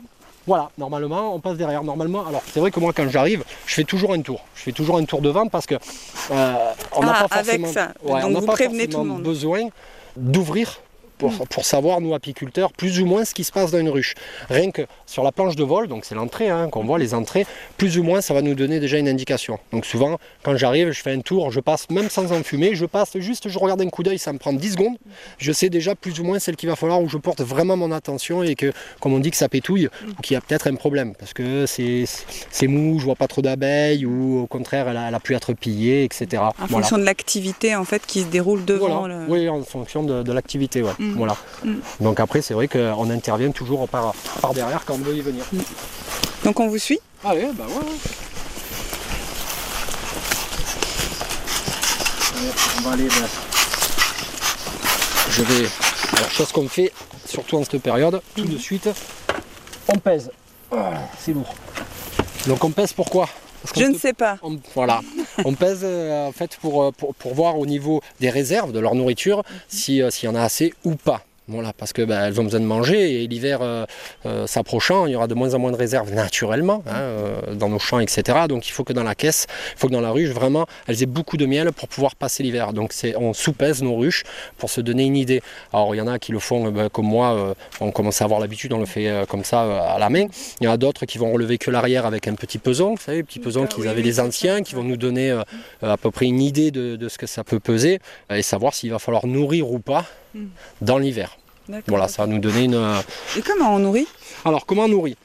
[0.45, 1.83] Voilà, normalement, on passe derrière.
[1.83, 4.43] Normalement, alors c'est vrai que moi, quand j'arrive, je fais toujours un tour.
[4.55, 6.53] Je fais toujours un tour de vente parce que euh,
[6.91, 7.93] on n'a Ah, pas avec forcément, ça.
[8.03, 9.23] ouais, Donc on vous pas prévenez forcément tout le monde.
[9.23, 9.69] besoin
[10.17, 10.81] d'ouvrir
[11.17, 14.13] pour, pour savoir, nous apiculteurs, plus ou moins ce qui se passe dans une ruche.
[14.49, 17.45] Rien que sur la planche de vol, donc c'est l'entrée, hein, qu'on voit les entrées,
[17.77, 19.59] plus ou moins ça va nous donner déjà une indication.
[19.71, 23.17] Donc souvent, quand j'arrive, je fais un tour, je passe même sans enfumer, je passe
[23.17, 24.97] juste, je regarde un coup d'œil, ça me prend 10 secondes.
[25.37, 27.91] Je sais déjà plus ou moins celle qu'il va falloir où je porte vraiment mon
[27.91, 30.75] attention et que, comme on dit, que ça pétouille ou qu'il y a peut-être un
[30.75, 35.07] problème parce que c'est mou, je vois pas trop d'abeilles ou au contraire elle a,
[35.09, 36.41] elle a pu être pillée, etc.
[36.43, 36.67] En Voilà.
[36.67, 39.19] fonction de l'activité en fait qui se déroule devant Voilà.
[39.25, 39.31] le.
[39.31, 40.91] Oui, en fonction de, de l'activité, ouais.
[40.99, 41.04] Mm.
[41.15, 41.35] Voilà.
[41.63, 41.73] Mm.
[42.01, 45.43] Donc après, c'est vrai qu'on intervient toujours par, par derrière quand on veut y venir.
[46.43, 47.91] Donc on vous suit Allez, bah ouais.
[52.77, 53.07] on va aller.
[53.07, 53.27] ben,
[55.31, 55.67] Je vais.
[56.17, 56.91] Alors, chose qu'on fait,
[57.27, 58.89] surtout en cette période, tout de suite,
[59.87, 60.31] on pèse.
[60.71, 61.53] Ah, c'est lourd.
[62.47, 63.27] Donc on pèse pourquoi?
[63.63, 64.37] Parce Je ne sais pas.
[64.43, 65.01] on- voilà.
[65.43, 68.79] On pèse euh, en fait pour, euh, pour, pour voir au niveau des réserves de
[68.79, 71.25] leur nourriture si, euh, s'il y en a assez ou pas.
[71.47, 73.85] Voilà, parce que bah, elles ont besoin de manger et l'hiver euh,
[74.25, 77.69] euh, s'approchant, il y aura de moins en moins de réserves naturellement hein, euh, dans
[77.69, 78.39] nos champs, etc.
[78.49, 81.03] Donc il faut que dans la caisse, il faut que dans la ruche, vraiment, elles
[81.03, 82.73] aient beaucoup de miel pour pouvoir passer l'hiver.
[82.73, 84.23] Donc on sous-pèse nos ruches
[84.57, 85.43] pour se donner une idée.
[85.71, 88.39] Alors il y en a qui le font bah, comme moi, on commence à avoir
[88.39, 89.61] l'habitude, on le fait comme ça
[89.93, 90.25] à la main.
[90.61, 93.01] Il y en a d'autres qui vont relever que l'arrière avec un petit peson, vous
[93.01, 95.39] savez, petit peson qu'ils avaient les anciens, qui vont nous donner
[95.83, 97.99] à peu près une idée de, de ce que ça peut peser
[98.31, 100.05] et savoir s'il va falloir nourrir ou pas
[100.35, 100.45] Mm.
[100.81, 101.37] dans l'hiver.
[101.87, 102.75] Voilà, ça va nous donner une.
[102.75, 102.99] euh,
[103.37, 104.07] Et comment on nourrit?
[104.43, 105.17] Alors, comment on nourrit?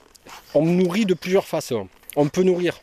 [0.55, 1.89] On nourrit de plusieurs façons.
[2.17, 2.81] On peut nourrir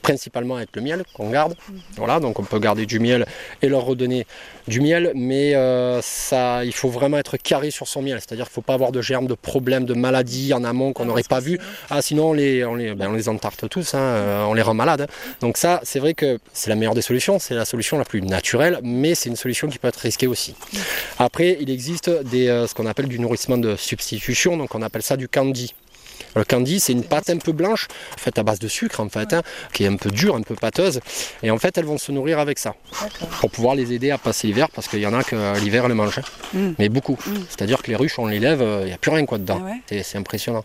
[0.00, 1.54] principalement avec le miel qu'on garde.
[1.96, 3.26] Voilà, donc on peut garder du miel
[3.62, 4.26] et leur redonner
[4.68, 8.18] du miel, mais euh, ça, il faut vraiment être carré sur son miel.
[8.20, 11.04] C'est-à-dire qu'il ne faut pas avoir de germes, de problèmes, de maladies en amont qu'on
[11.06, 11.58] n'aurait pas vu.
[11.90, 14.62] Ah, sinon on les, on les, ben, on les entarte tous, hein, euh, on les
[14.62, 15.02] rend malades.
[15.02, 15.06] hein.
[15.40, 18.22] Donc ça, c'est vrai que c'est la meilleure des solutions, c'est la solution la plus
[18.22, 20.54] naturelle, mais c'est une solution qui peut être risquée aussi.
[21.18, 25.02] Après, il existe des, euh, ce qu'on appelle du nourrissement de substitution, donc on appelle
[25.02, 25.74] ça du candy.
[26.36, 29.32] Le candy, c'est une pâte un peu blanche, faite à base de sucre en fait,
[29.32, 31.00] hein, qui est un peu dure, un peu pâteuse.
[31.42, 32.74] Et en fait, elles vont se nourrir avec ça
[33.40, 35.84] pour pouvoir les aider à passer l'hiver parce qu'il y en a que euh, l'hiver
[35.86, 36.18] elles mangent.
[36.18, 36.58] hein.
[36.58, 36.70] Mm.
[36.78, 37.18] Mais beaucoup.
[37.26, 37.34] Mm.
[37.48, 39.60] C'est-à-dire que les ruches, on les lève, il n'y a plus rien quoi dedans.
[39.66, 40.64] Ah ouais C'est- impressionnant.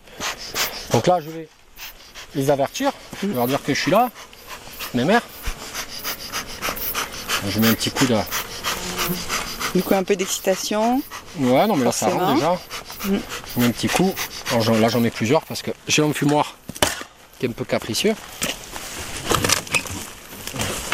[0.92, 1.48] Donc là, je vais
[2.34, 4.10] les avertir, je vais leur dire que je suis là,
[4.94, 5.22] mes mères.
[7.48, 8.16] Je mets un petit coup de.
[9.74, 11.02] Du coup, un peu d'excitation.
[11.38, 12.58] Ouais, non, mais là ça rentre déjà.
[13.04, 14.12] Je mets un petit coup.
[14.52, 16.56] Là, j'en mets plusieurs parce que j'ai l'enfumoir
[17.38, 18.14] qui est un peu capricieux.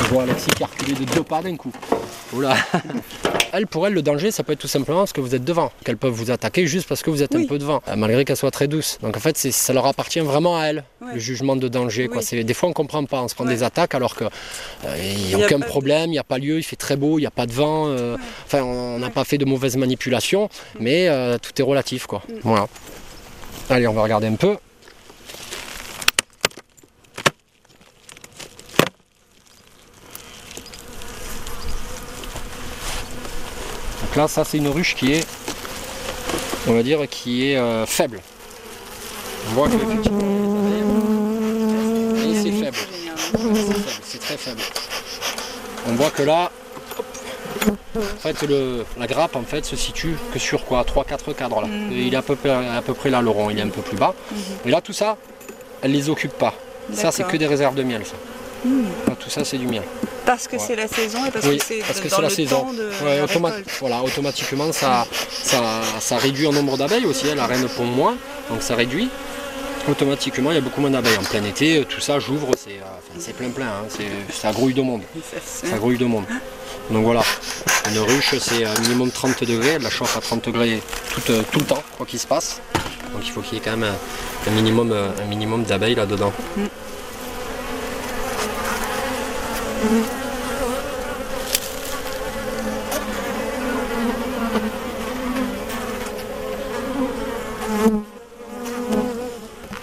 [0.02, 1.72] Je vois Alexis qui a reculé de deux pas d'un coup.
[2.32, 2.54] Oula
[3.54, 5.70] Elle, pour elle, le danger, ça peut être tout simplement parce que vous êtes devant.
[5.84, 8.36] Qu'elles peuvent vous attaquer juste parce que vous êtes un peu devant, euh, malgré qu'elles
[8.38, 8.98] soient très douces.
[9.02, 11.14] Donc en fait, ça leur appartient vraiment à elles, Ouais.
[11.14, 12.08] le jugement de danger.
[12.08, 12.18] Quoi.
[12.18, 12.24] Oui.
[12.24, 13.52] C'est- Des fois, on comprend pas, on se prend Ouais.
[13.52, 14.26] des attaques alors qu'il
[14.88, 16.96] n'y y a a aucun pas problème, il n'y a pas lieu, il fait très
[16.96, 17.88] beau, il n'y a pas de vent.
[17.88, 19.12] euh, Enfin, on n'a Ouais.
[19.12, 20.48] pas fait de mauvaises manipulations,
[20.80, 22.06] mais euh, tout est relatif.
[22.06, 22.22] Quoi.
[22.28, 22.32] Mm.
[22.44, 22.68] Voilà.
[23.68, 24.56] Allez, on va regarder un peu.
[34.12, 35.26] Donc là, ça c'est une ruche qui est,
[36.68, 38.20] on va dire, qui est euh, faible.
[39.48, 40.20] On voit que effectivement,
[42.18, 42.76] et c'est faible.
[44.04, 44.60] C'est très faible.
[45.88, 46.50] On voit que là,
[47.66, 50.84] en fait, le- la grappe en fait se situe que sur quoi?
[50.84, 51.66] 3-4 cadres là.
[51.68, 51.92] Mhm.
[51.92, 53.80] Il est à peu, près, à peu près là, le rond, il est un peu
[53.80, 54.14] plus bas.
[54.66, 55.16] Et là, tout ça,
[55.80, 56.52] elle les occupe pas.
[56.92, 58.02] Ça, c'est que des réserves de miel.
[58.04, 58.12] Ça.
[58.64, 58.82] Mm.
[59.08, 59.82] Là, tout ça, c'est du miel.
[60.24, 60.62] Parce que Ouais.
[60.64, 62.60] c'est la saison et parce Oui, que c'est parce que dans la le saison.
[62.60, 63.70] temps de Ouais, la automa- récolte.
[63.80, 65.06] voilà, automatiquement, ça,
[65.42, 65.60] ça,
[66.00, 67.28] ça réduit le nombre d'abeilles aussi.
[67.30, 68.14] hein, La reine pond moins,
[68.48, 69.08] donc ça réduit.
[69.90, 71.16] Automatiquement, il y a beaucoup moins d'abeilles.
[71.18, 73.66] En plein été, tout ça, j'ouvre, c'est euh, plein plein.
[73.66, 75.02] hein, c'est- ça grouille de monde.
[75.44, 76.24] Ça grouille de monde.
[76.90, 77.22] Donc voilà,
[77.90, 79.70] une ruche, c'est euh, minimum 30 degrés.
[79.76, 80.80] Elle la chauffe à 30 degrés
[81.14, 82.60] tout, euh, tout le temps, quoi qu'il se passe.
[83.12, 86.32] Donc il faut qu'il y ait quand même un, un minimum, un minimum d'abeilles là-dedans.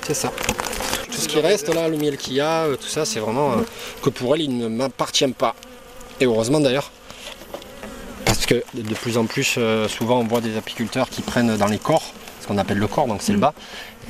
[0.03, 0.31] C'est ça.
[1.12, 3.51] Tout ce qui reste là, le miel qu'il y a, euh, tout ça, c'est vraiment
[3.51, 3.55] euh,
[4.01, 5.53] que pour elle, il ne m'appartient pas.
[6.19, 6.91] Et heureusement d'ailleurs.
[8.25, 11.67] Parce que de plus en plus, euh, souvent, on voit des apiculteurs qui prennent dans
[11.67, 13.53] les corps, ce qu'on appelle le corps, donc c'est le bas.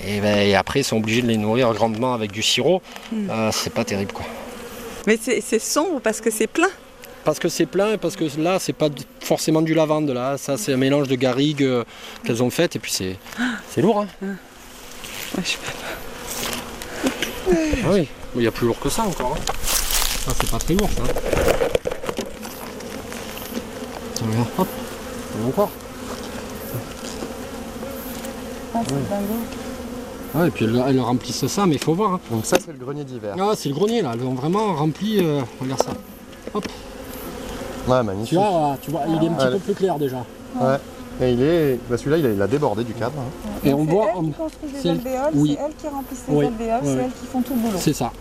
[0.05, 2.81] Et, ben, et après, ils sont obligés de les nourrir grandement avec du sirop.
[3.13, 4.25] Euh, c'est pas terrible quoi.
[5.09, 6.69] Mais c'est sombre parce que c'est plein?
[7.23, 8.89] Parce que c'est plein et parce que là, c'est pas
[9.21, 10.11] forcément du lavande.
[10.11, 11.83] Là, ça, c'est un mélange de garrigues euh,
[12.23, 12.75] qu'elles ont faites.
[12.75, 13.17] Et puis, c'est
[13.71, 14.05] c'est lourd.
[14.23, 14.35] Hein
[15.35, 15.71] Ouais, je sais pas.
[17.85, 19.35] Ah oui, il y a plus lourd que ça encore.
[19.35, 19.41] hein.
[20.27, 21.01] Ça, c'est pas très lourd ça.
[24.23, 24.67] Regarde, hop,
[25.47, 25.71] encore.
[28.75, 29.68] Ah, c'est.
[30.35, 32.13] Ouais, et puis elles, elles remplissent ça, mais il faut voir.
[32.13, 32.19] hein.
[32.31, 33.35] Donc ça c'est le grenier d'hiver.
[33.39, 35.19] Ah, c'est le grenier là, elles ont vraiment rempli.
[35.19, 35.91] euh, regarde ça.
[36.53, 36.65] Hop,
[37.87, 38.37] Ouais, tu magnifique.
[38.37, 39.51] vois, là, tu vois, il est un petit Ouais.
[39.53, 40.17] peu plus clair déjà.
[40.59, 40.75] Ouais.
[41.21, 41.79] Et il est.
[41.89, 43.13] Bah, celui-là il a, il a débordé du cadre.
[43.19, 43.49] hein.
[43.63, 45.57] Et on voit, elles on- qui construisent c'est les elle- alvéoles, oui.
[45.57, 47.03] c'est elles qui remplissent les Oui, alvéoles, ouais, c'est ouais.
[47.05, 47.77] elles qui font tout le boulot.
[47.79, 48.11] c'est ça.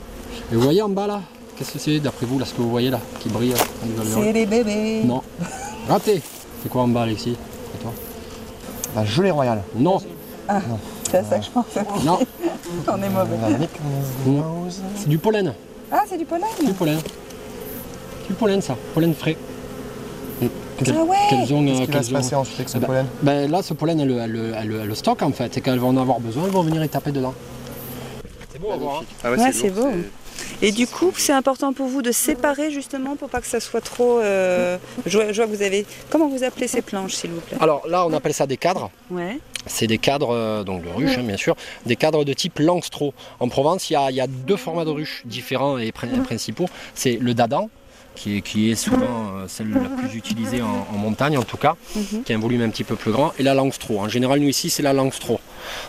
[0.50, 1.20] Et vous voyez en bas là
[1.56, 3.52] Qu'est-ce que c'est d'après vous là, ce que vous voyez là, qui brille
[4.14, 5.02] C'est les bébés.
[5.04, 5.22] Non.
[5.88, 6.22] Raté.
[6.62, 7.30] C'est quoi en bas, Alexis?
[7.74, 7.92] Et toi?
[8.94, 9.62] La gelée royale.
[9.76, 9.98] Non,
[11.10, 11.84] C'est à ça que je pensais.
[12.04, 12.18] non,
[12.88, 13.36] On est mauvais.
[14.96, 15.54] C'est du pollen.
[15.90, 16.98] Ah, c'est du pollen Du pollen.
[18.28, 18.76] Du pollen, ça.
[18.94, 19.36] Pollen frais.
[20.78, 22.80] Qu'elles- Ah ouais qu'elles ont, Qu'est-ce qui va se ont- passer ensuite avec ce Ah
[22.80, 24.08] bah, pollen Ben là, ce pollen, elles,
[24.86, 25.56] le- stockent en fait.
[25.56, 27.34] Et quand elles vont en avoir besoin, elles vont venir y taper dedans.
[28.52, 29.00] C'est beau à voir.
[29.00, 29.04] hein.
[29.24, 29.88] Ah Ouais, c'est beau.
[30.62, 33.80] Et du coup, c'est important pour vous de séparer justement pour pas que ça soit
[33.80, 34.18] trop.
[34.20, 35.86] euh, Je, vois, je vois que vous avez.
[36.10, 37.56] Comment vous appelez ces planches, s'il vous plaît?
[37.60, 38.90] Alors là, on appelle ça des cadres.
[39.10, 39.38] Ouais.
[39.66, 41.54] C'est des cadres, euh, donc de ruches hein, bien sûr,
[41.86, 43.12] des cadres de type Langstro.
[43.40, 46.08] En Provence, il y a, il y a deux formats de ruches différents et prin-
[46.24, 46.66] principaux.
[46.94, 47.68] C'est le dadan,
[48.14, 51.56] qui est, qui est souvent euh, celle la plus utilisée en, en montagne en tout
[51.58, 52.22] cas, Mhm.
[52.24, 54.00] qui a un volume un petit peu plus grand, et la Langstro.
[54.00, 55.38] En général, nous ici, c'est la Langstro.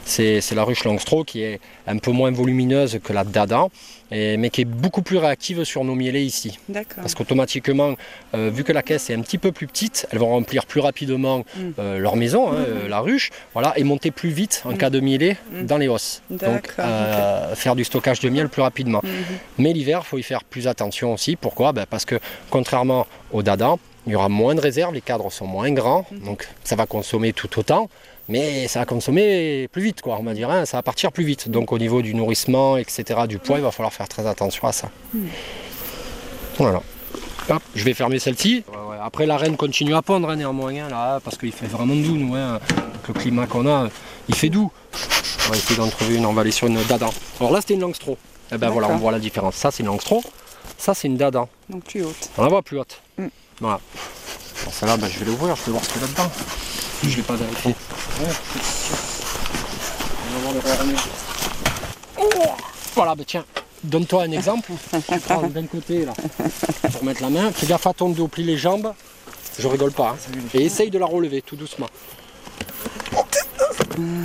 [0.05, 3.71] C'est c'est la ruche Langstro qui est un peu moins volumineuse que la dadan,
[4.11, 6.57] et- mais qui est beaucoup plus réactive sur nos mielés ici.
[6.95, 7.95] Parce qu'automatiquement,
[8.35, 10.81] euh, vu que la caisse est un petit peu plus petite, elles vont remplir plus
[10.81, 11.61] rapidement Mm.
[11.79, 14.77] euh, leur maison, hein, euh, la ruche, voilà, et monter plus vite en Mm.
[14.77, 15.65] cas de mielé Mm.
[15.65, 16.21] dans les hausses.
[16.29, 16.73] Donc
[17.55, 19.01] faire du stockage de miel plus rapidement.
[19.03, 19.11] Mhm.
[19.57, 21.35] Mais l'hiver, il faut y faire plus attention aussi.
[21.35, 21.71] Pourquoi?
[21.73, 22.19] Ben, Parce que
[22.49, 23.75] contrairement au dada,
[24.07, 26.25] il y aura moins de réserves, les cadres sont moins grands, Mm.
[26.25, 27.89] donc ça va consommer tout autant.
[28.31, 31.23] Mais ça va consommer plus vite, quoi, on va dire, hein, ça va partir plus
[31.23, 31.49] vite.
[31.49, 34.71] Donc au niveau du nourrissement, etc., du poids, il va falloir faire très attention à
[34.71, 34.91] ça.
[36.59, 36.81] Voilà.
[37.49, 38.63] Hop, je vais fermer celle-ci.
[39.01, 42.17] Après, la reine continue à pondre hein, néanmoins, hein, là, parce qu'il fait vraiment doux,
[42.17, 42.59] nous, hein.
[42.69, 43.89] Avec le climat qu'on a,
[44.27, 44.71] il fait doux.
[45.47, 47.09] On va essayer d'en trouver une, on va aller sur une dada.
[47.39, 48.17] Alors là c'était une langstro.
[48.51, 49.55] Et ben voilà, on voit la différence.
[49.55, 50.21] Ça c'est une langstro,
[50.77, 51.47] ça c'est une dada.
[51.69, 52.29] Donc plus haute.
[52.37, 53.01] On la voit plus haute.
[53.17, 53.27] Mm.
[53.61, 53.79] Voilà.
[54.65, 56.31] Bon, celle-là, ben, je vais l'ouvrir, je vais voir ce qu'il y a là-dedans.
[57.03, 57.75] Je l'ai pas vérifié.
[62.95, 63.45] Voilà, ben tiens,
[63.83, 64.71] donne-toi un exemple.
[64.91, 66.13] Tu prends d'un côté là,
[66.91, 67.51] pour mettre la main.
[67.51, 68.93] Fais gaffe à ton dos, plie les jambes.
[69.57, 70.09] Je rigole pas.
[70.09, 70.17] hein.
[70.53, 71.87] Et essaye de la relever tout doucement.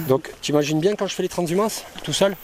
[0.08, 2.36] Donc, t'imagines bien quand je fais les transhumances, tout seul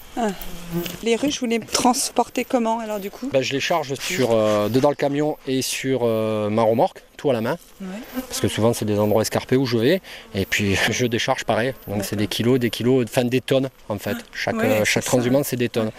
[1.03, 4.69] Les ruches, vous les transportez comment alors du coup ben, Je les charge sur, euh,
[4.69, 7.57] dedans le camion et sur euh, ma remorque, tout à la main.
[7.81, 7.87] Ouais.
[8.29, 10.01] Parce que souvent c'est des endroits escarpés où je vais.
[10.35, 11.75] Et puis je décharge pareil.
[11.89, 14.17] Donc c'est des kilos, des kilos, enfin des tonnes en fait.
[14.33, 15.11] Chaque, Ouais, euh, c'est chaque ça.
[15.11, 15.91] transhumance c'est des tonnes.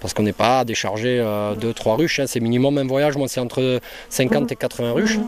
[0.00, 2.20] Parce qu'on n'est pas à décharger 2-3 ruches.
[2.20, 2.24] hein.
[2.26, 3.16] C'est minimum un voyage.
[3.16, 5.18] Moi c'est entre 50 et 80 ruches.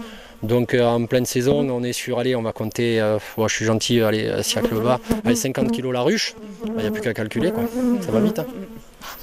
[0.43, 3.65] Donc euh, en pleine saison, on est sur, allez, on va compter, euh, je suis
[3.65, 7.13] gentil, allez, euh, siècle bas, allez, 50 kilos la ruche, il n'y a plus qu'à
[7.13, 7.65] calculer, quoi.
[8.01, 8.39] ça va vite.
[8.39, 8.47] hein.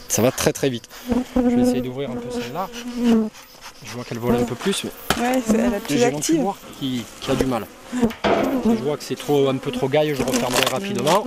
[0.09, 0.89] Ça va très très vite.
[1.35, 2.69] Je vais essayer d'ouvrir un peu celle-là.
[2.97, 6.43] Je vois qu'elle vole un peu plus, mais Ouais, c'est et plus j'ai active.
[6.79, 7.65] qui, qui a du mal.
[8.65, 11.23] Je vois que c'est trop, un peu trop gaille, je refermerai rapidement.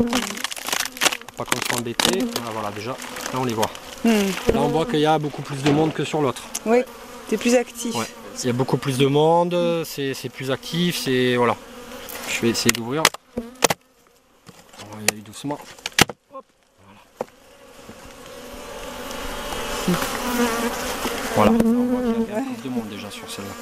[1.37, 2.19] Pas qu'on soit embêté.
[2.47, 3.71] Ah, voilà, déjà, là on les voit.
[4.05, 4.11] Hmm.
[4.53, 6.43] Là on voit qu'il y a beaucoup plus de monde que sur l'autre.
[6.67, 6.79] Oui,
[7.29, 7.95] t'es plus actif.
[7.95, 8.05] Ouais.
[8.45, 11.35] Il y a beaucoup plus de monde, c'est plus actif, c'est.
[11.37, 11.57] Voilà.
[12.29, 13.03] Je vais essayer d'ouvrir.
[13.37, 15.59] On va y aller doucement.
[21.35, 21.51] Voilà.
[21.51, 23.55] On voit qu'il y a plus de monde déjà sur celle-là.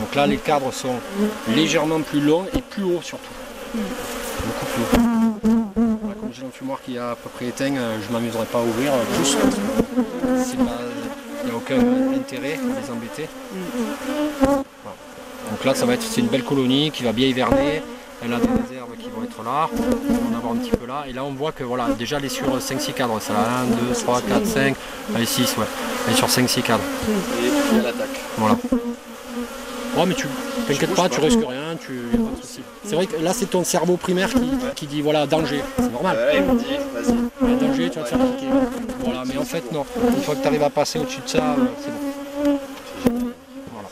[0.00, 0.98] Donc là, les cadres sont
[1.48, 3.34] légèrement plus longs et plus hauts surtout.
[3.74, 5.15] Beaucoup plus haut.
[6.46, 9.36] L'enfumoir qui est à peu près éteint, euh, je m'amuserai pas à ouvrir euh, plus.
[10.54, 11.80] Il n'y a aucun
[12.14, 13.28] intérêt à les embêter.
[14.40, 14.62] Voilà.
[15.50, 17.82] Donc là, ça va être, c'est une belle colonie qui va bien hiverner.
[18.24, 19.68] Elle a des réserves qui vont être là.
[19.72, 21.04] On va en avoir un petit peu là.
[21.08, 23.20] Et là, on voit que voilà, déjà, elle est sur 5-6 cadres.
[23.20, 24.76] Ça 1, 2, 3, 4, 5.
[25.16, 25.64] Elle est 6, ouais.
[26.06, 26.84] Elle est sur 5-6 cadres.
[27.74, 28.20] Et l'attaque.
[28.38, 28.56] Voilà.
[29.96, 30.26] Ouais, mais tu
[30.68, 32.60] t'inquiète pas, tu risques rien, tu y a pas de souci.
[32.84, 34.40] C'est vrai que là, c'est ton cerveau primaire qui,
[34.74, 35.62] qui dit voilà, danger.
[35.78, 36.16] C'est normal.
[36.16, 37.14] Ouais, il me dit, vas-y.
[37.42, 38.46] Il y a danger, tu vas te faire piquer.
[39.00, 39.84] Voilà, mais en fait, non.
[40.16, 43.30] Une fois que tu arrives à passer au-dessus de ça, euh, c'est bon.
[43.72, 43.88] Voilà.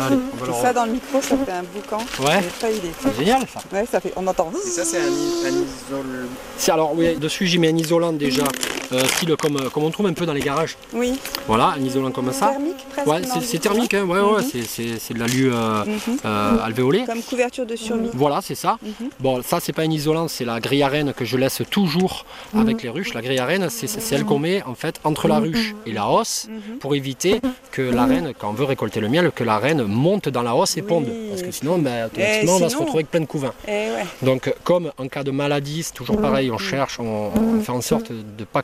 [0.00, 1.98] Allez, on va Et le ça dans le micro, ça fait un boucan.
[2.24, 2.40] Ouais.
[2.42, 2.92] J'ai pas idée.
[3.02, 3.60] C'est génial ça.
[3.72, 4.12] Ouais, ça fait.
[4.16, 4.50] On entend.
[4.54, 6.28] Et ça, c'est un, un isole.
[6.56, 8.44] C'est alors oui, dessus j'ai mis un isolant déjà,
[8.92, 10.76] euh, style comme, euh, comme on trouve un peu dans les garages.
[10.92, 11.18] Oui.
[11.46, 12.48] Voilà, un isolant comme ça.
[12.48, 13.06] Thermique presque.
[13.08, 14.64] Ouais, c'est- thermique, hein, ouais, ouais, Mhm.
[14.98, 16.18] c'est- de l'alu euh, Mhm.
[16.24, 17.04] euh, alvéolé.
[17.04, 18.08] Comme couverture de survie.
[18.14, 18.78] Voilà, c'est ça.
[18.82, 19.10] Mhm.
[19.20, 22.24] Bon, ça, c'est pas un isolant, c'est la grille à reine que je laisse toujours
[22.56, 23.14] avec les ruches.
[23.14, 26.08] La grille à reine, c'est celle qu'on met en fait entre la ruche et la
[26.08, 26.78] hausse Mhm.
[26.78, 27.40] pour éviter
[27.72, 30.54] que la reine, quand on veut récolter le miel, que la reine monte dans la
[30.54, 30.86] hausse et Oui.
[30.86, 31.06] ponde.
[31.30, 33.52] Parce que sinon, ben, automatiquement, on va se retrouver avec plein de couvains.
[33.66, 34.06] Eh ouais.
[34.22, 37.80] Donc, comme en cas de maladie, c'est toujours pareil, on cherche, on, on fait en
[37.80, 38.62] sorte de ne pas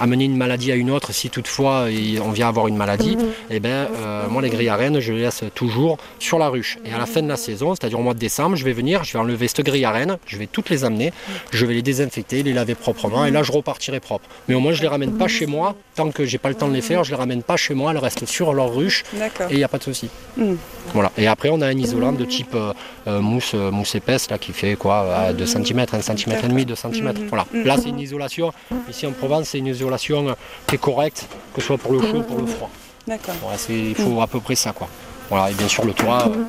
[0.00, 1.86] amener une maladie à une autre si toutefois
[2.22, 3.16] on vient avoir une maladie,
[3.50, 6.78] et ben euh, moi les grilles à rennes je les laisse toujours sur la ruche.
[6.84, 9.04] Et à la fin de la saison, c'est-à-dire au mois de décembre, je vais venir,
[9.04, 11.12] je vais enlever cette grille à rennes, je vais toutes les amener,
[11.52, 14.28] je vais les désinfecter, les laver proprement et là je repartirai propre.
[14.48, 16.68] Mais au moins je les ramène pas chez moi, tant que j'ai pas le temps
[16.68, 19.52] de les faire, je les ramène pas chez moi, elles restent sur leur ruche et
[19.52, 20.08] il n'y a pas de souci.
[20.36, 20.54] Mm.
[20.94, 21.10] Voilà.
[21.18, 22.72] Et après, on a un isolant de type euh,
[23.06, 26.74] euh, mousse, mousse épaisse là, qui fait quoi 2 cm, 1 cm et demi, 2
[26.74, 27.04] cm.
[27.06, 27.26] Mhm.
[27.28, 27.46] Voilà.
[27.52, 27.64] Mhm.
[27.64, 28.52] Là, c'est une isolation.
[28.88, 30.34] Ici en Provence, c'est une isolation euh,
[30.66, 32.70] qui est correcte, que ce soit pour le chaud ou pour le froid.
[33.06, 33.34] D'accord.
[33.42, 34.72] Voilà, c'est- il faut à peu près ça.
[34.72, 34.88] Quoi.
[35.30, 35.50] Voilà.
[35.50, 36.44] Et bien sûr, le toit, euh,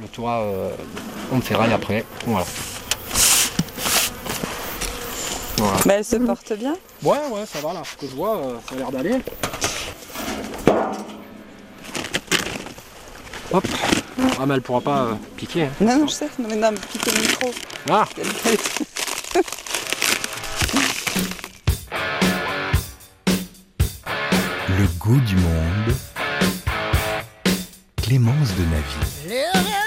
[0.00, 0.70] le toit euh,
[1.32, 2.04] on le ferraille après.
[2.26, 2.46] Voilà.
[5.58, 5.76] Voilà.
[5.86, 6.74] Bah, elle se porte bien?
[7.02, 7.82] Ouais, ouais, ça va là.
[7.90, 9.16] Ce que je vois, euh, ça a l'air d'aller.
[13.52, 13.64] Hop.
[14.38, 15.62] Ah, mais elle pourra pas euh, piquer.
[15.64, 15.70] hein.
[15.80, 16.28] Non, non, je sais.
[16.38, 17.50] Non, mais non, mais piquer le micro.
[17.88, 18.04] Ah,
[25.06, 25.94] goût du monde.
[28.02, 29.85] Clémence de Navy.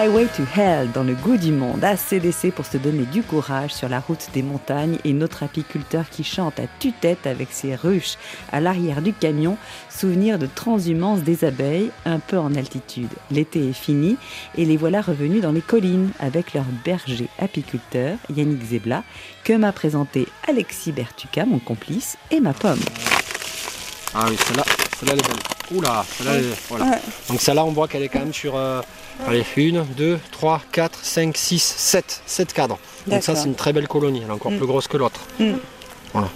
[0.00, 3.88] Highway to Hell dans le goût du monde, ACDC pour se donner du courage sur
[3.88, 8.14] la route des montagnes et notre apiculteur qui chante à tue-tête avec ses ruches
[8.52, 9.56] à l'arrière du camion,
[9.90, 13.08] souvenir de transhumance des abeilles un peu en altitude.
[13.32, 14.16] L'été est fini
[14.56, 19.02] et les voilà revenus dans les collines avec leur berger apiculteur Yannick Zebla
[19.42, 22.78] que m'a présenté Alexis Bertuca, mon complice, et ma pomme.
[24.14, 24.62] Ah oui, celle-là,
[25.00, 25.76] celle-là elle est belle.
[25.78, 26.84] Oula, celle-là, elle est- voilà.
[26.86, 26.98] Ouais.
[27.28, 28.80] Donc celle-là, on voit qu'elle est quand même sur, euh,
[29.26, 32.78] allez, 1, 2, 3, 4, 5, 6, 7, 7 cadres.
[33.06, 34.58] Donc ça, c'est une très belle colonie, elle est encore Mm.
[34.58, 35.20] plus grosse que l'autre.
[35.38, 35.52] Mm.
[36.12, 36.28] Voilà.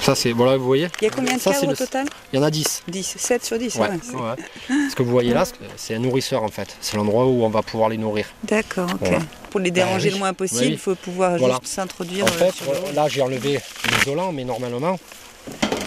[0.00, 2.06] Ça, c'est, voilà, vous voyez, Il y a combien de Ça, cadres au le- total
[2.32, 2.82] il y en a 10.
[2.86, 3.74] 10, 7 sur 10.
[3.76, 3.94] Ouais, ouais.
[4.14, 4.76] ouais.
[4.90, 5.44] Ce que vous voyez là,
[5.76, 6.76] c'est un nourrisseur en fait.
[6.82, 8.26] C'est l'endroit où on va pouvoir les nourrir.
[8.44, 8.98] D'accord, ok.
[9.00, 9.18] Voilà.
[9.50, 10.14] Pour les déranger oui.
[10.14, 10.68] le moins possible, Oui.
[10.72, 11.58] il faut pouvoir Voilà.
[11.62, 12.24] juste s'introduire.
[12.26, 13.58] En euh, fait, sur là, j'ai enlevé
[13.90, 14.98] l'isolant, mais normalement,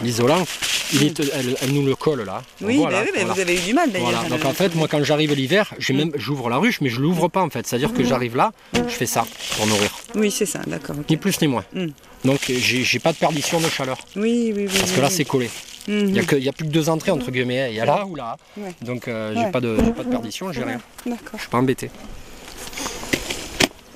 [0.04, 0.45] l'isolant,
[0.93, 2.41] elle, elle nous le colle là.
[2.62, 3.34] Oui, Voilà, bah oui, mais voilà.
[3.34, 4.12] vous avez eu du mal d'ailleurs.
[4.12, 4.30] Voilà.
[4.30, 5.74] Donc en fait, moi quand j'arrive l'hiver,
[6.15, 7.67] j'ouvre la ruche, mais je l'ouvre pas en fait.
[7.67, 9.26] C'est-à-dire que j'arrive là, je fais ça
[9.58, 10.95] pour nourrir, Oui, c'est ça, d'accord.
[11.10, 11.63] ni plus ni moins.
[11.74, 11.88] Mm.
[12.26, 14.78] Donc j'ai pas de perdition de chaleur, Oui, oui, oui.
[14.80, 15.50] parce que là c'est collé.
[15.88, 16.10] Mhm.
[16.10, 17.69] Il y a que- il y a plus que deux entrées entre guillemets.
[17.72, 18.38] Il y a là ou là.
[18.58, 18.74] Ouais.
[18.82, 19.52] Donc euh, j'ai Ouais.
[19.52, 20.80] pas de j'ai pas de perdition, j'ai rien.
[21.06, 21.19] D'accord.
[21.36, 21.89] Je suis pas embêté.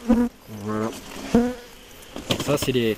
[0.08, 0.90] Voilà.
[2.46, 2.98] Ça c'est les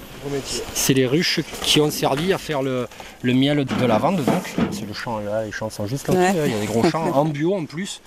[0.74, 2.88] c'est les ruches qui ont servi à faire le,
[3.22, 4.56] le miel de lavande donc.
[4.72, 6.16] C'est le champ là, les champs sont juste là.
[6.16, 6.34] Ouais.
[6.48, 8.02] Il y a des gros champs en bio en plus.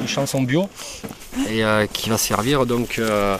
[0.00, 0.68] Les champs sont bio
[1.48, 3.36] et euh, qui va servir donc euh,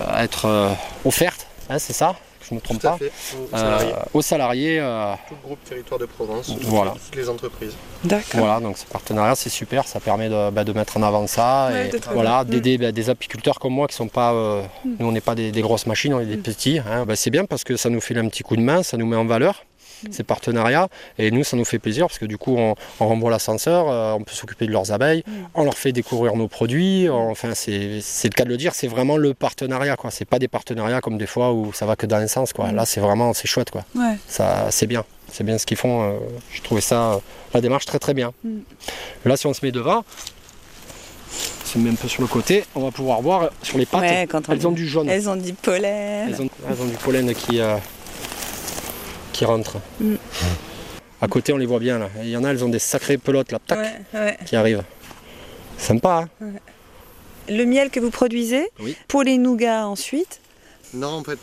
[0.00, 0.70] à être euh,
[1.04, 2.16] offerte, hein, c'est ça
[2.52, 3.12] je ne me trompe Tout à pas, fait.
[3.36, 3.94] Aux euh, salariés.
[4.14, 4.78] aux salariés.
[4.80, 6.52] euh, Tout le groupe Territoire de Provence.
[6.62, 6.92] Voilà.
[6.92, 7.72] Toutes les entreprises.
[8.04, 8.40] D'accord.
[8.40, 11.68] Voilà, donc ce partenariat c'est super, ça permet de, bah, de mettre en avant ça
[11.72, 15.12] Ouais, et voilà, d'aider bah, des apiculteurs comme moi qui sont pas, euh, nous on
[15.12, 16.78] n'est pas des, des grosses machines, on est des petits.
[16.80, 17.04] hein.
[17.06, 19.06] Bah, c'est bien parce que ça nous fait un petit coup de main, ça nous
[19.06, 19.64] met en valeur
[20.10, 20.88] ces partenariats.
[21.18, 24.12] Et nous ça nous fait plaisir parce que du coup on, on renvoie l'ascenseur, euh,
[24.12, 25.22] on peut s'occuper de leurs abeilles,
[25.54, 27.70] on leur fait découvrir nos produits, enfin c'est
[28.24, 31.18] le cas de le dire, c'est vraiment le partenariat quoi, c'est pas des partenariats comme
[31.18, 32.72] des fois où ça va que dans un sens quoi.
[32.72, 33.84] Là c'est vraiment c'est chouette quoi.
[33.94, 34.16] Ouais.
[34.28, 35.04] ça c'est bien.
[35.30, 36.18] C'est bien ce qu'ils font euh,
[36.52, 37.16] j'ai trouvé ça euh,
[37.54, 38.32] la démarche très très bien.
[38.44, 38.58] Mm.
[39.24, 40.04] là si on se met devant
[41.62, 44.02] on se met un peu sur le côté on va pouvoir voir sur les pattes.
[44.02, 45.08] Ouais, quand on- elles ont du jaune.
[45.08, 46.28] Elles ont du pollen.
[46.28, 47.76] elles ont, elles ont du pollen qui euh,
[49.32, 50.14] qui rentre Mm.
[51.20, 53.18] à côté on les voit bien là il y en a elles ont des sacrées
[53.18, 54.38] pelotes là tac, Ouais, ouais.
[54.44, 54.82] qui arrivent
[55.78, 56.46] sympa hein
[57.48, 58.96] Le miel que vous produisez, Oui.
[59.08, 60.40] pour les nougats ensuite.
[60.94, 61.38] Non, en fait,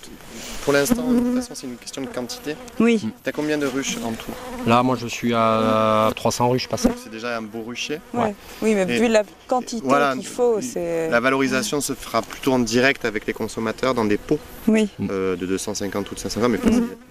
[0.63, 2.55] pour l'instant, de toute façon, c'est une question de quantité.
[2.79, 3.01] Oui.
[3.23, 4.31] T'as combien de ruches en tout?
[4.67, 7.99] Là moi je suis à 300 ruches passées C'est déjà un beau rucher.
[8.13, 8.35] Ouais.
[8.61, 11.09] Oui, mais Et- vu la quantité voilà, qu'il faut, c'est.
[11.09, 14.87] La valorisation se fera plutôt en direct avec les consommateurs dans des pots Oui.
[15.09, 16.51] euh, de 250 ou de 500 grammes.
[16.51, 16.57] Mais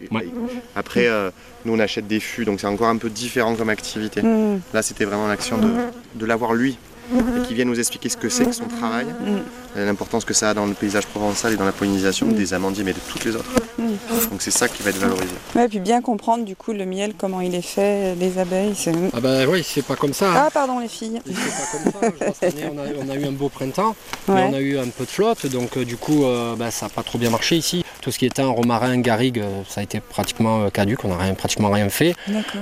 [0.09, 0.29] pas- Ouais.
[0.77, 1.31] Après, euh,
[1.65, 4.23] nous on achète des fûts, donc c'est encore un peu différent comme activité.
[4.23, 4.61] Mm.
[4.73, 5.69] Là, c'était vraiment l'action de,
[6.15, 6.79] de l'avoir lui
[7.13, 9.39] et qui vient nous expliquer ce que c'est que son travail, Mm.
[9.79, 12.85] Et l'importance que ça a dans le paysage provençal et dans la pollinisation des amandiers,
[12.85, 13.51] mais de toutes les autres.
[14.31, 15.35] Donc c'est ça qui va être valorisé.
[15.55, 18.75] Ouais, puis bien comprendre du coup le miel, comment il est fait, les abeilles.
[18.75, 20.45] c'est- ah ben oui c'est pas comme ça hein.
[20.47, 21.21] Ah, pardon les filles.
[21.27, 22.49] C'est pas comme ça.
[22.49, 23.95] Je on, a, on a eu un beau printemps,
[24.29, 26.87] mais on a eu un peu de flotte, donc euh, du coup, euh, bah, ça
[26.87, 27.85] n'a pas trop bien marché ici.
[28.01, 31.09] Tout ce qui était un romarin, garrigue, euh, ça a été pratiquement euh, caduque, on
[31.09, 32.15] n'a rien, pratiquement rien fait,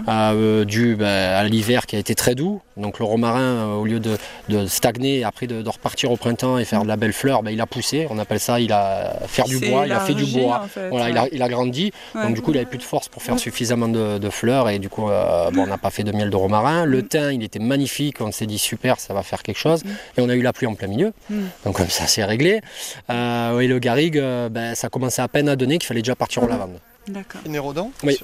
[0.08, 2.60] euh, dû bah, à l'hiver qui a été très doux.
[2.76, 4.16] Donc le romarin, euh, au lieu de,
[4.48, 7.42] de stagner et après de, de repartir au printemps et faire de la belle fleur,
[7.42, 8.06] bah, il a poussé.
[8.10, 10.62] On appelle ça, il a faire du bois, il a fait du bois.
[10.64, 12.22] en fait, Voilà, il, a, il a grandi, Ouais.
[12.22, 14.78] donc du coup il avait plus de force pour faire suffisamment de, de fleurs et
[14.78, 16.84] du coup euh, bon, on n'a pas fait de miel de romarin.
[16.84, 17.08] Le Mm.
[17.08, 19.82] thym il était magnifique, on s'est dit super ça va faire quelque chose
[20.16, 21.36] et on a eu la pluie en plein milieu, Mm.
[21.64, 22.60] donc comme ça c'est réglé.
[23.10, 26.14] Euh, et le garrigue euh, ben, ça commençait à peine à donner qu'il fallait déjà
[26.16, 26.78] partir au lavande.
[27.08, 27.40] D'accord.
[27.46, 28.18] Nérodon Oui.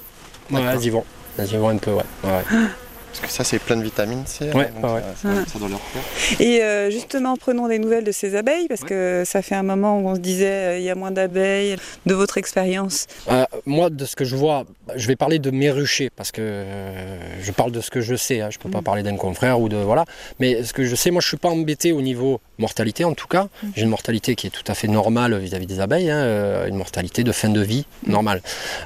[0.49, 1.05] Vas-y vont,
[1.37, 2.03] vas-y vont un peu ouais.
[3.13, 4.45] Parce que ça, c'est plein de vitamine C.
[4.53, 5.01] Ouais, donc ouais, ouais.
[5.21, 6.03] ça, ça- ça doit leur plaire.
[6.39, 8.87] Et euh, justement, prenons des nouvelles de ces abeilles, parce Ouais.
[8.89, 11.75] que ça fait un moment où on se disait euh, il y a moins d'abeilles.
[12.07, 15.69] De votre expérience Euh, moi, de ce que je vois, je vais parler de mes
[15.69, 18.41] ruchers parce que euh, je parle de ce que je sais.
[18.41, 20.05] hein, je peux pas parler d'un confrère ou de voilà.
[20.39, 23.27] Mais ce que je sais, moi, je suis pas embêté au niveau mortalité en tout
[23.27, 23.47] cas.
[23.75, 26.75] J'ai une mortalité qui est tout à fait normale vis-à-vis des abeilles, hein, euh, une
[26.77, 28.41] mortalité de fin de vie normale.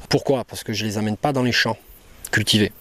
[0.09, 0.43] Pourquoi?
[0.43, 1.77] Parce que je les amène pas dans les champs
[2.31, 2.71] cultivés.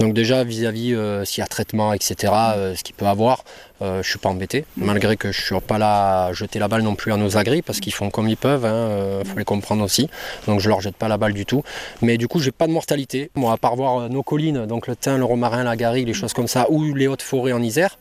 [0.00, 3.44] Donc déjà vis-à-vis euh, s'il y a traitement, etc., euh, ce qu'il peut avoir,
[3.82, 6.82] euh, je suis pas embêté, malgré que je suis pas là à jeter la balle
[6.82, 9.44] non plus à nos agris, parce qu'ils font comme ils peuvent, il euh, faut les
[9.44, 10.08] comprendre aussi.
[10.46, 11.62] Donc je leur jette pas la balle du tout.
[12.02, 13.30] Mais du coup j'ai pas de mortalité.
[13.34, 16.14] Moi à part voir euh, nos collines, donc le thym, le romarin, la garrigue, les
[16.14, 17.98] choses comme ça, ou les hautes forêts en Isère,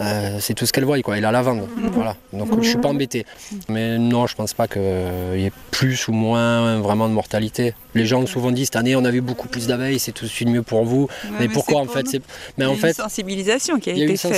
[0.00, 1.16] Euh, c'est tout ce qu'elle voit, quoi.
[1.18, 2.16] Et la lavande, voilà.
[2.32, 3.24] Donc je suis pas embêté.
[3.68, 7.74] Mais non, je pense pas qu'il y ait plus ou moins vraiment de mortalité.
[7.94, 10.24] Les gens ont souvent dit cette année on a vu beaucoup plus d'abeilles, c'est tout
[10.24, 11.02] de suite mieux pour vous.
[11.02, 12.20] Ouais, mais mais pourquoi en fait Mais
[12.58, 14.32] Il y a en une fait, sensibilisation qui a été une faite.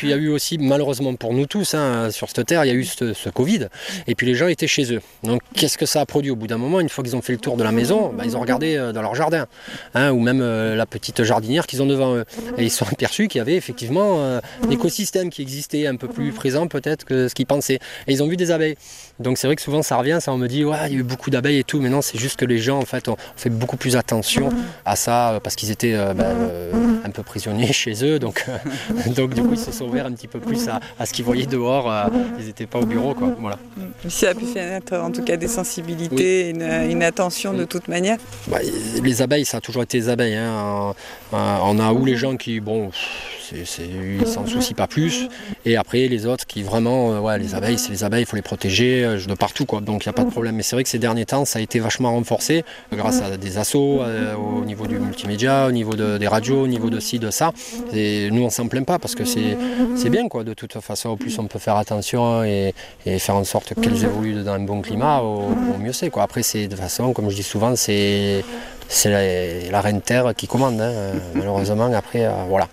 [0.00, 2.64] Et puis il y a eu aussi, malheureusement pour nous tous, hein, sur cette terre,
[2.64, 3.66] il y a eu ce, Covid.
[4.06, 5.02] Et puis les gens étaient chez eux.
[5.24, 7.34] Donc qu'est-ce que ça a produit au bout d'un moment Une fois qu'ils ont fait
[7.34, 9.46] le tour de la maison, bah, ils ont regardé euh, dans leur jardin.
[9.94, 12.24] hein, ou même euh, la petite jardinière qu'ils ont devant eux.
[12.56, 15.96] Et ils se sont aperçus qu'il y avait effectivement euh, un écosystème qui existait un
[15.96, 17.78] peu plus présent peut-être que ce qu'ils pensaient.
[18.06, 18.76] Et ils ont vu des abeilles.
[19.20, 20.98] Donc c'est vrai que souvent ça revient, ça on me dit ouais il y a
[21.00, 23.16] eu beaucoup d'abeilles et tout, mais non c'est juste que les gens en fait ont
[23.36, 24.48] fait beaucoup plus attention
[24.84, 26.72] à ça euh, parce qu'ils étaient euh, bah, euh,
[27.04, 28.56] un peu prisonniers chez eux, donc, euh,
[29.14, 31.24] donc du coup ils se sont ouverts un petit peu plus à, à ce qu'ils
[31.24, 31.92] voyaient dehors,
[32.38, 33.28] ils n'étaient pas au bureau quoi.
[33.38, 33.58] Voilà.
[34.08, 38.16] Ça a pu faire en tout cas des sensibilités, une, une attention de toute manière.
[38.48, 38.58] Bah,
[39.02, 40.36] les abeilles ça a toujours été les abeilles.
[40.36, 40.94] hein.
[41.32, 42.90] On a où les gens qui bon
[43.64, 43.82] c'est,
[44.20, 45.28] ils s'en soucient pas plus.
[45.64, 48.42] Et après les autres qui vraiment euh, les abeilles c'est les abeilles il faut les
[48.42, 49.80] protéger euh, de partout quoi.
[49.80, 50.56] Donc il n'y a pas de problème.
[50.56, 53.36] Mais c'est vrai que ces derniers temps ça a été vachement renforcé euh, grâce à
[53.36, 57.18] des assauts au niveau du multimédia au niveau de- des radios au niveau de ci
[57.18, 57.52] de ça.
[57.92, 60.44] Et nous on s'en plaint pas parce que c'est, bien quoi.
[60.44, 62.74] De toute façon au plus on peut faire attention et,
[63.18, 66.22] faire en sorte qu'elles évoluent dans un bon climat au, mieux c'est quoi.
[66.22, 68.44] Après c'est de toute façon comme je dis souvent c'est
[68.88, 70.92] c'est la, reine terre qui commande hein.
[71.34, 72.68] malheureusement après voilà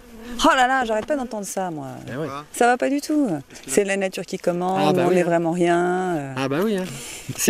[0.46, 1.88] Oh là là, j'arrête pas d'entendre ça moi.
[2.08, 2.28] ouais.
[2.52, 3.30] Ça va pas du tout.
[3.68, 5.26] C'est la nature qui commande, Ah bah on oui, n'est hein.
[5.26, 6.16] vraiment rien.
[6.16, 6.34] euh.
[6.38, 6.84] Ah bah oui, hein.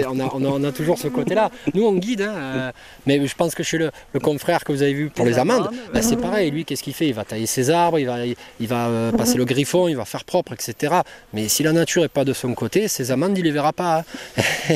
[0.10, 1.50] On, a, on, a, on a toujours ce côté-là.
[1.74, 2.72] Nous on guide, hein, euh,
[3.06, 5.40] mais je pense que chez le, le confrère que vous avez vu pour Les les
[5.40, 6.50] amandes, bah, c'est pareil.
[6.52, 7.08] Lui, qu'est-ce qu'il fait?
[7.08, 9.96] Il va tailler ses arbres, il va, il, il va euh, passer le griffon, il
[9.98, 10.96] va faire propre, etc.
[11.34, 14.04] Mais si la nature n'est pas de son côté, ses amandes, il les verra pas.
[14.38, 14.76] hein.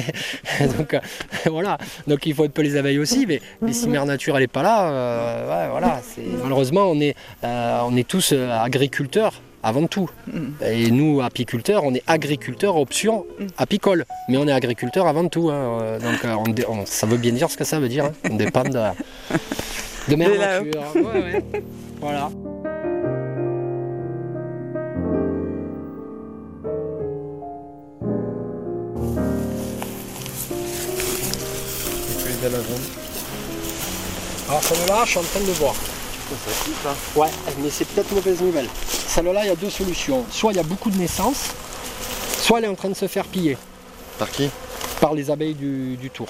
[0.77, 0.99] Donc euh,
[1.49, 1.77] voilà.
[2.07, 4.47] Donc il faut un peu les abeilles aussi, mais, mais si Mère Nature elle est
[4.47, 6.01] pas là, euh, ouais, voilà.
[6.43, 9.33] Malheureusement, on est, euh, on est tous euh, agriculteurs
[9.63, 10.09] avant tout.
[10.65, 13.25] Et nous, apiculteurs, on est agriculteurs option
[13.57, 14.05] apicole.
[14.27, 15.49] Mais on est agriculteurs avant tout.
[15.51, 15.79] hein.
[15.81, 18.05] Euh, Donc euh, on dé- on- ça veut bien dire ce que ça veut dire.
[18.05, 18.11] hein.
[18.31, 18.79] On dépend de,
[20.09, 20.65] de Mère De là-haut.
[20.65, 20.81] Nature.
[20.95, 21.43] Ouais, ouais.
[21.99, 22.29] Voilà.
[34.49, 34.61] Alors
[35.05, 35.75] je suis en train de voir.
[37.15, 37.27] Ouais,
[37.61, 38.67] mais c'est peut-être mauvaise nouvelle.
[39.07, 40.25] Celle-là, il y a deux solutions.
[40.31, 41.49] Soit il y a beaucoup de naissances,
[42.41, 43.57] soit elle est en train de se faire piller
[44.17, 44.49] Par qui?
[44.99, 46.27] Par les abeilles du, du tour.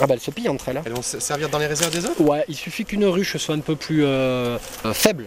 [0.00, 0.78] Ah bah elle se pille entre elles.
[0.78, 0.82] hein.
[0.86, 2.20] Elles vont se servir dans les réserves des autres?
[2.20, 5.26] Ouais, il suffit qu'une ruche soit un peu plus euh, euh, faible,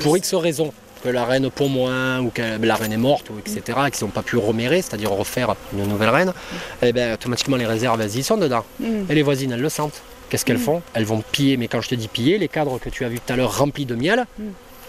[0.00, 0.72] pour X raisons.
[1.02, 4.04] Que la reine pond moins, ou que la reine est morte, ou etc., et qu'ils
[4.04, 6.32] n'ont pas pu remérer, c'est-à-dire refaire une nouvelle reine,
[6.80, 8.64] et bien automatiquement les réserves, elles y sont dedans.
[8.78, 9.10] Mm.
[9.10, 10.00] Et les voisines, elles le sentent.
[10.32, 12.88] Qu'est-ce qu'elles font Elles vont piller, mais quand je te dis piller, les cadres que
[12.88, 14.42] tu as vus tout à l'heure remplis de miel, Mm.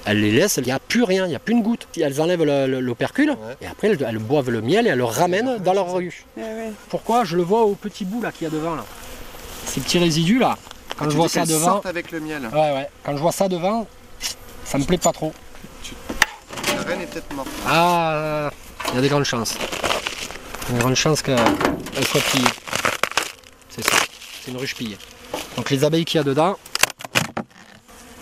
[0.05, 1.85] elles les laissent, il n'y a plus rien, il n'y a plus une goutte.
[1.99, 3.35] Elles enlèvent le- le- l'opercule, Ouais.
[3.61, 6.23] et après elles, elles boivent le miel et elles le ramènent dans leur ruche.
[6.37, 6.71] Ouais, ouais.
[6.87, 8.85] Pourquoi Je le vois au petit bout là qu'il y a devant là.
[9.65, 10.57] Ces petits résidus là.
[10.95, 11.81] Quand Ah, je tu vois ça devant.
[11.81, 12.43] avec le miel.
[12.53, 12.87] Ouais ouais.
[13.03, 13.85] Quand je vois ça devant,
[14.63, 15.33] ça me plaît pas trop.
[16.73, 17.49] La reine est peut-être morte.
[17.67, 18.49] Ah
[18.91, 19.55] il y a des grandes chances.
[19.57, 21.37] Il y a des grandes chances qu'elle
[22.05, 22.47] soit pillée.
[23.75, 23.97] C'est ça.
[24.45, 24.97] C'est une ruche pillée.
[25.57, 26.57] Donc les abeilles qu'il y a dedans.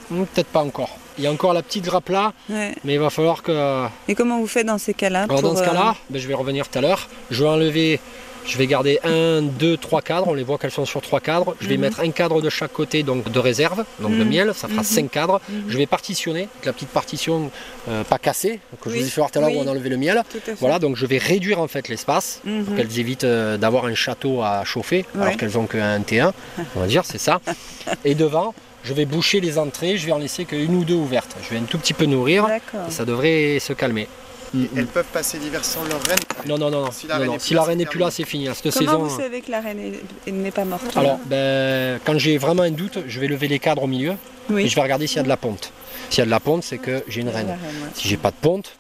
[0.10, 0.98] hmm, Peut-être pas encore.
[1.18, 2.74] Il y a encore la petite grappe là, Ouais.
[2.84, 3.86] mais il va falloir que.
[4.08, 6.34] Et comment vous faites dans ces cas-là pour, dans ce euh, cas-là, ben, je vais
[6.34, 7.08] revenir tout à l'heure.
[7.30, 8.00] Je vais enlever,
[8.46, 10.28] je vais garder un, deux, trois cadres.
[10.28, 11.56] On les voit qu'elles sont sur trois cadres.
[11.62, 11.82] Je vais Mhm.
[11.82, 14.30] mettre un cadre de chaque côté, donc de réserve, donc de Mhm.
[14.30, 14.52] miel.
[14.56, 14.88] Ça fera Mhm.
[14.88, 15.42] cinq cadres.
[15.68, 17.52] Je vais partitionner, avec la petite partition
[17.90, 19.72] euh, pas cassée, que je vous ai fait voir tout à l'heure où on a
[19.72, 20.22] enlevé le miel.
[20.60, 24.42] Voilà, donc je vais réduire en fait l'espace pour qu'elles évitent euh, d'avoir un château
[24.42, 25.22] à chauffer, Ouais.
[25.24, 26.32] alors qu'elles ont qu'un T1,
[26.76, 27.42] on va dire, c'est ça.
[28.06, 31.36] Et devant, je vais boucher les entrées, je vais en laisser qu'une ou deux ouvertes.
[31.44, 34.08] Je vais un tout petit peu nourrir, et ça devrait se calmer.
[34.76, 36.20] Elles peuvent passer l'hiver sans leur reine.
[36.46, 36.92] Non, non, non, non.
[36.92, 37.36] Si la non, reine non.
[37.36, 38.48] est Si la reine n'est plus là, c'est fini.
[38.54, 39.04] Cette Comment saison.
[39.04, 42.64] vous savez que la reine est- est- n'est pas morte Alors, ben, quand j'ai vraiment
[42.64, 44.16] un doute, je vais lever les cadres au milieu
[44.50, 44.64] oui.
[44.66, 45.72] et je vais regarder s'il y a de la ponte.
[46.10, 47.48] S'il y a de la ponte, c'est que j'ai une reine.
[47.48, 47.90] Reine, ouais.
[47.94, 48.74] Si j'ai pas de ponte,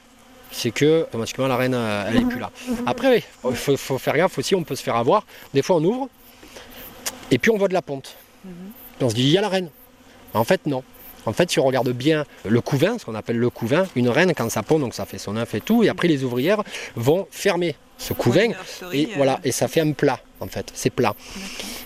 [0.52, 2.52] c'est que automatiquement la reine, euh, elle est plus là.
[2.86, 5.26] Après, oui, il faut, faut faire gaffe aussi, on peut se faire avoir.
[5.54, 6.10] Des fois, on ouvre
[7.32, 8.16] et puis on voit de la ponte.
[9.00, 9.70] Et on se dit, il y a la reine.
[10.34, 10.84] En fait, non.
[11.26, 14.34] En fait, si on regarde bien le couvain, ce qu'on appelle le couvain, une reine,
[14.36, 16.64] quand ça pond, donc ça fait son œuf et tout, et après les ouvrières
[16.96, 18.50] vont fermer ce couvain
[18.94, 21.14] et euh, voilà, et ça fait un plat en fait, c'est plat.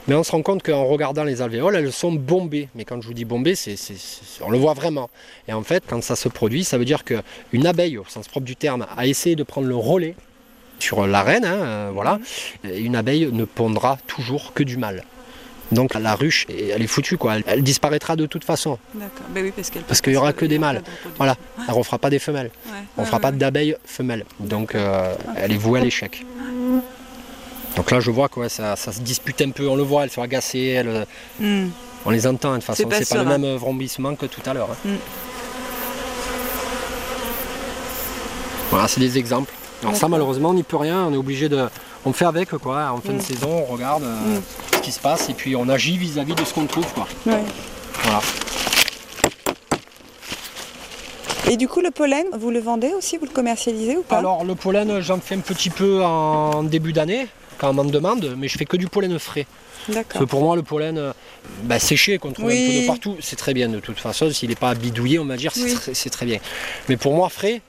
[0.07, 2.69] Mais on se rend compte qu'en regardant les alvéoles, elles sont bombées.
[2.73, 5.09] Mais quand je vous dis bombées, c'est, c'est- c'est- on le voit vraiment.
[5.49, 8.45] Et en fait, quand ça se produit, ça veut dire qu'une abeille, au sens propre
[8.45, 10.15] du terme, a essayé de prendre le relais
[10.79, 12.19] sur la reine, hein, euh, voilà.
[12.63, 15.03] Et une abeille ne pondra toujours que du mâle.
[15.71, 17.35] Donc la ruche, elle est foutue quoi.
[17.37, 18.77] Elle, elle disparaîtra de toute façon.
[18.93, 19.25] D'accord.
[19.29, 19.81] Ben oui, parce qu'elle.
[19.83, 20.83] Parce qu'il y aura que des mâles.
[21.17, 21.31] Voilà.
[21.33, 21.63] Ouais.
[21.67, 22.51] Elle ne refera pas des femelles.
[22.67, 22.71] Ouais.
[22.97, 24.25] On ne fera pas d'abeilles femelles.
[24.39, 26.23] Donc euh, elle est vouée à l'échec.
[27.75, 30.03] Donc là je vois que ouais, ça, ça se dispute un peu, on le voit,
[30.03, 31.05] elles sont agacées, elles, euh,
[31.39, 31.69] Hmm.
[32.05, 32.77] on les entend de toute façon.
[32.77, 33.37] C'est pas pas le serein.
[33.37, 34.69] même vrombissement que tout à l'heure.
[34.71, 34.89] hein.
[34.89, 34.95] Mm.
[38.69, 39.51] Voilà, c'est des exemples.
[39.83, 41.67] Alors ça malheureusement on n'y peut rien, on est obligé de.
[42.05, 43.21] On fait avec quoi, en fin de Mm.
[43.21, 44.41] saison, on regarde euh, Mm.
[44.75, 47.07] ce qui se passe et puis on agit vis-à-vis de ce qu'on trouve quoi.
[47.25, 47.41] Ouais.
[48.03, 48.21] Voilà.
[51.49, 54.17] Et du coup, le pollen, vous le vendez aussi Vous le commercialisez ou pas?
[54.17, 57.27] Alors le pollen j'en fais un petit peu en début d'année
[57.57, 59.45] quand on m'en demande, mais je fais que du pollen frais.
[59.93, 61.13] Parce que pour moi, le pollen euh,
[61.63, 64.31] bah, séché, qu'on trouve un peu de partout, c'est très bien de toute façon.
[64.31, 65.73] S'il n'est pas bidouillé, on va dire, c'est Oui.
[65.75, 66.39] très, c'est très bien.
[66.89, 67.61] Mais pour moi, frais,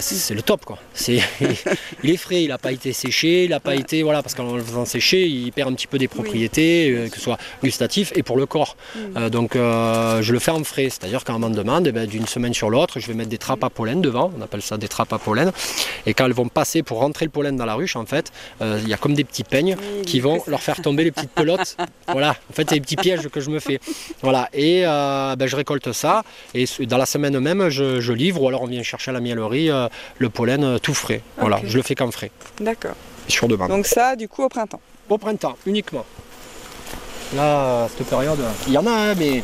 [0.00, 0.64] c'est c'est le top.
[0.64, 0.78] quoi.
[0.94, 1.18] C'est,
[2.02, 4.02] il est frais, il n'a pas été séché, il n'a pas été.
[4.02, 7.16] Voilà, parce qu'en le faisant sécher, il perd un petit peu des propriétés, euh, que
[7.16, 8.76] ce soit gustatif et pour le corps.
[8.94, 8.98] Mm.
[9.16, 10.88] Euh, donc euh, je le fais en frais.
[10.90, 13.38] C'est-à-dire quand on m'en demande, eh ben, d'une semaine sur l'autre, je vais mettre des
[13.38, 15.52] trappes à pollen devant, on appelle ça des trappes à pollen.
[16.06, 18.80] Et quand elles vont passer pour rentrer le pollen dans la ruche, en fait, euh,
[18.82, 21.30] il y a comme des petits peignes Oui, qui vont leur faire tomber les petites
[21.30, 21.76] pelotes.
[22.08, 23.80] voilà, en fait, c'est des petits pièges que je me fais.
[24.22, 26.22] Voilà, et ben, je récolte ça.
[26.54, 29.20] Et dans la semaine même, je, je livre ou alors on vient chercher à la
[29.20, 31.20] miellerie euh, le pollen euh, tout frais.
[31.38, 32.30] Voilà, je le fais qu'en frais,
[32.60, 32.94] D'accord.
[33.28, 33.68] sur demande.
[33.68, 34.80] Donc ça, du coup, au printemps.
[35.08, 36.04] Au printemps, uniquement.
[37.34, 39.42] Là, à cette période, il y en a, hein, mais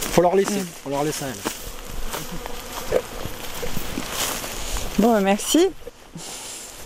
[0.00, 0.60] faut leur laisser.
[0.60, 0.66] Mm.
[0.84, 3.00] faut leur laisser à elles.
[4.98, 5.68] Bon, bah, merci.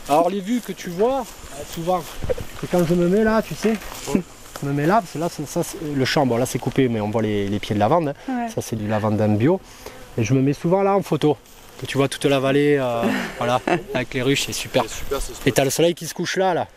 [0.08, 2.02] Alors les vues que tu vois, euh, souvent,
[2.60, 3.74] que quand je me mets là, tu sais,
[4.12, 6.58] je me mets là, parce que là, c'est- ça, c'est- le champ, bon là c'est
[6.58, 8.08] coupé, mais on voit les, les pieds de lavande.
[8.08, 8.14] hein.
[8.28, 8.48] Ouais.
[8.52, 9.60] Ça c'est du lavande en bio.
[10.18, 11.36] Et je me mets souvent là en photo.
[11.86, 13.02] Tu vois toute la vallée, euh,
[13.38, 13.60] voilà,
[13.94, 14.84] avec les ruches, c'est super.
[15.46, 16.68] Et t'as le soleil qui se couche là, là.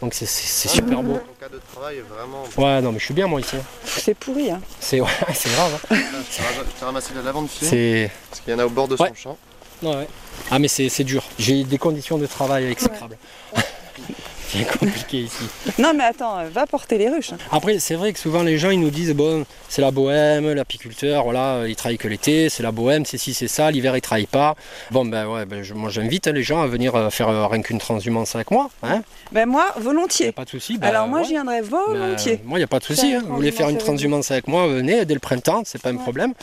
[0.00, 1.12] Donc c'est- super beau.
[1.12, 2.42] Mon cas de travail est vraiment.
[2.56, 3.56] Ouais, non mais je suis bien moi ici.
[3.84, 4.60] C'est pourri, hein.
[4.80, 5.06] C'est ouais,
[5.54, 5.80] grave.
[5.90, 5.96] hein.
[5.96, 8.96] Ram- j'ai ramassé de la lavande C'est parce qu'il y en a au bord de
[8.96, 9.08] Ouais.
[9.10, 9.38] son champ.
[9.82, 10.08] Ouais, ouais.
[10.50, 11.22] Ah mais c'est c'est dur.
[11.38, 13.16] J'ai des conditions de travail exécrables.
[14.52, 15.44] C'est compliqué ici.
[15.78, 17.32] Non, mais attends, euh, va porter les ruches.
[17.32, 17.38] hein.
[17.50, 21.24] Après c'est vrai que souvent les gens ils nous disent bon c'est la bohème, l'apiculteur,
[21.24, 24.00] voilà, euh, il travaille que l'été, c'est la bohème, c'est ci, c'est ça, l'hiver il
[24.02, 24.54] travaille pas.
[24.90, 27.46] Bon ben ouais, ben, je- moi j'invite hein, les gens à venir euh, faire euh,
[27.46, 28.68] rien qu'une transhumance avec moi.
[28.82, 30.32] Hein Ben moi, y a volontiers.
[30.32, 30.78] pas de souci.
[30.78, 31.24] ben, Alors moi, ouais.
[31.24, 32.40] j'y viendrai Ben, volontiers.
[32.44, 33.14] moi il n'y a pas de souci.
[33.14, 33.22] Hein.
[33.26, 36.34] Vous voulez faire une transhumance avec moi, venez dès le printemps, c'est pas un problème.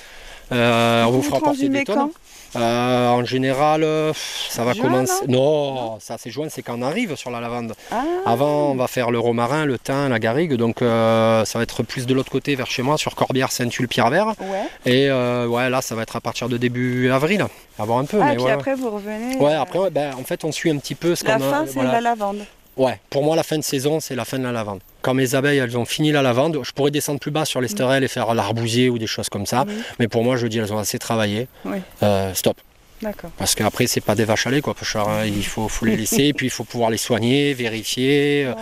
[0.52, 2.10] Euh, on vous fera porter des tonnes.
[2.56, 4.12] Euh, en général, euh,
[4.50, 5.26] ça va Juin, commencer.
[5.28, 7.74] Non, ça c'est juin, c'est quand on arrive sur la lavande.
[7.92, 11.64] Ah, Avant, on va faire le romarin, le thym, la garrigue, donc euh, ça va
[11.64, 14.34] être plus de l'autre côté, vers chez moi, sur Corbière, Saint-Tulle, Pierre-Vert.
[14.40, 14.64] ouais.
[14.86, 17.46] Et euh, ouais, là, ça va être à partir de début avril.
[17.78, 18.52] Avoir un peu, Ah, mais puis ouais.
[18.52, 19.36] après, vous revenez.
[19.38, 21.50] Ouais, après, ben, en fait, on suit un petit peu ce La qu'on a.
[21.52, 21.94] fin, c'est voilà.
[21.94, 22.40] la lavande.
[22.80, 24.80] Ouais, pour moi, la fin de saison, c'est la fin de la lavande.
[25.02, 28.06] Quand mes abeilles, elles ont fini la lavande, je pourrais descendre plus bas sur l'esterelle
[28.06, 29.66] et faire l'arbousier ou des choses comme ça.
[29.66, 29.74] Mhm.
[30.00, 31.50] Mais pour moi, je dis, elles ont assez travaillé.
[31.66, 31.80] Oui.
[32.04, 32.56] Euh, stop.
[33.02, 33.32] D'accord.
[33.38, 35.26] Parce qu'après, c'est pas des vaches à lait, quoi, hein.
[35.26, 38.54] Il faut, faut les laisser, et puis il faut pouvoir les soigner, vérifier, euh,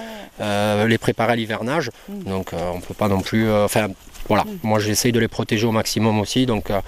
[0.42, 1.92] euh, les préparer à l'hivernage.
[2.10, 2.24] Mm.
[2.24, 3.52] Donc, euh, on peut pas non plus.
[3.52, 3.90] Enfin,
[4.28, 4.44] voilà.
[4.64, 6.46] Moi, j'essaye de les protéger au maximum aussi.
[6.46, 6.80] Donc, euh,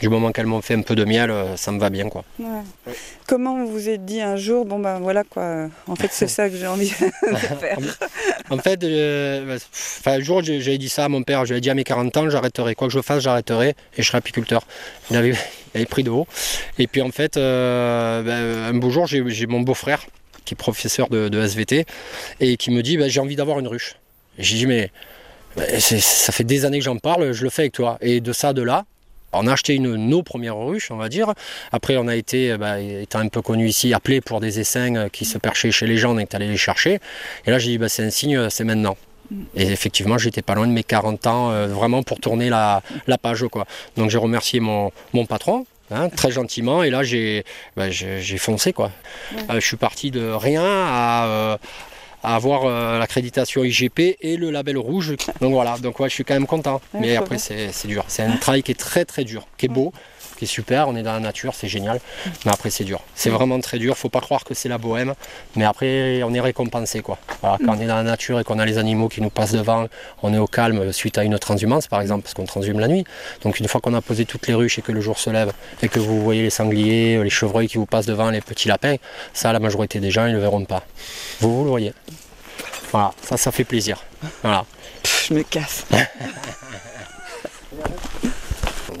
[0.00, 2.24] du moment qu'elles m'ont fait un peu de miel, euh, ça me va bien, quoi.
[2.38, 2.46] Ouais.
[3.26, 6.48] Comment vous vous êtes dit un jour, bon ben voilà quoi, en fait c'est ça
[6.48, 7.78] que j'ai envie de faire.
[8.48, 9.58] En fait, euh,
[10.06, 11.44] un jour, j'ai- j'avais dit ça à mon père.
[11.44, 12.74] J'avais dit à mes 40 ans, j'arrêterai.
[12.74, 14.62] Quoi que je fasse, j'arrêterai et je serai apiculteur.
[15.10, 16.26] Il avait, il avait pris de haut.
[16.78, 20.06] Et puis, en fait, euh, bah, un beau jour, j'ai mon beau-frère
[20.46, 21.84] qui est professeur de, de SVT
[22.40, 23.96] et qui me dit bah, J'ai envie d'avoir une ruche.
[24.38, 24.90] J'ai dit Mais
[25.56, 27.98] ça fait des années que j'en parle, je le fais avec toi.
[28.00, 28.84] Et de ça, de là,
[29.32, 31.32] on a acheté une, nos premières ruches, on va dire.
[31.72, 35.08] Après, on a été, bah, étant un peu connu ici, appelé pour des essaims euh,
[35.08, 36.98] qui se perchaient chez les gens, on est allé les chercher.
[37.46, 38.96] Et là, j'ai dit, bah, c'est un signe, euh, c'est maintenant.
[39.54, 43.18] Et effectivement, j'étais pas loin de mes 40 ans, euh, vraiment pour tourner la, la
[43.18, 43.44] page.
[43.50, 43.66] Quoi.
[43.96, 47.44] Donc j'ai remercié mon, mon patron, hein, très gentiment, et là j'ai
[47.76, 47.86] bah,
[48.38, 48.72] foncé.
[48.72, 48.90] Quoi.
[49.50, 51.56] Euh, je suis parti de rien à, euh,
[52.22, 55.14] à avoir euh, l'accréditation IGP et le label rouge.
[55.40, 56.80] Donc voilà, donc ouais, je suis quand même content.
[56.94, 58.04] Mais après, c'est dur.
[58.08, 59.92] C'est un travail qui est très très dur, qui est beau,
[60.38, 60.88] qui est super.
[60.88, 62.00] On est dans la nature, c'est génial.
[62.44, 63.00] Mais après, c'est dur.
[63.14, 63.96] C'est vraiment très dur.
[63.96, 65.14] Faut pas croire que c'est la bohème.
[65.56, 67.00] Mais après, on est récompensé.
[67.00, 67.18] Quoi.
[67.42, 69.52] Voilà, quand on est dans la nature et qu'on a les animaux qui nous passent
[69.52, 69.86] devant,
[70.22, 73.04] on est au calme suite à une transhumance, par exemple, parce qu'on transhume la nuit.
[73.42, 75.52] Donc, une fois qu'on a posé toutes les ruches et que le jour se lève
[75.82, 78.96] et que vous voyez les sangliers, les chevreuils qui vous passent devant, les petits lapins,
[79.32, 80.82] ça, la majorité des gens, ils ne le verront pas.
[81.40, 81.92] Vous, vous le voyez.
[82.90, 84.02] Voilà, ça, ça fait plaisir.
[84.42, 84.64] Voilà.
[85.02, 85.84] Pff, je me casse.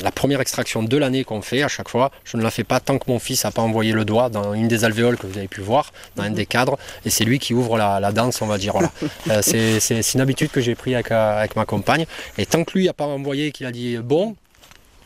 [0.02, 2.80] la première extraction de l'année qu'on fait à chaque fois, je ne la fais pas
[2.80, 5.38] tant que mon fils n'a pas envoyé le doigt dans une des alvéoles que vous
[5.38, 8.42] avez pu voir, dans un des cadres, et c'est lui qui ouvre la, la danse,
[8.42, 8.72] on va dire.
[8.72, 8.90] Voilà.
[9.30, 12.06] Euh, c'est, une habitude que j'ai pris avec, euh, avec ma compagne,
[12.38, 14.36] et tant que lui n'a pas envoyé et qu'il a dit bon,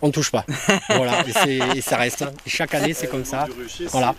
[0.02, 0.44] on ne touche pas.
[0.88, 2.22] voilà, et, ça reste.
[2.22, 2.32] hein.
[2.44, 3.46] Et chaque année, c'est comme ça.
[3.92, 4.14] Voilà.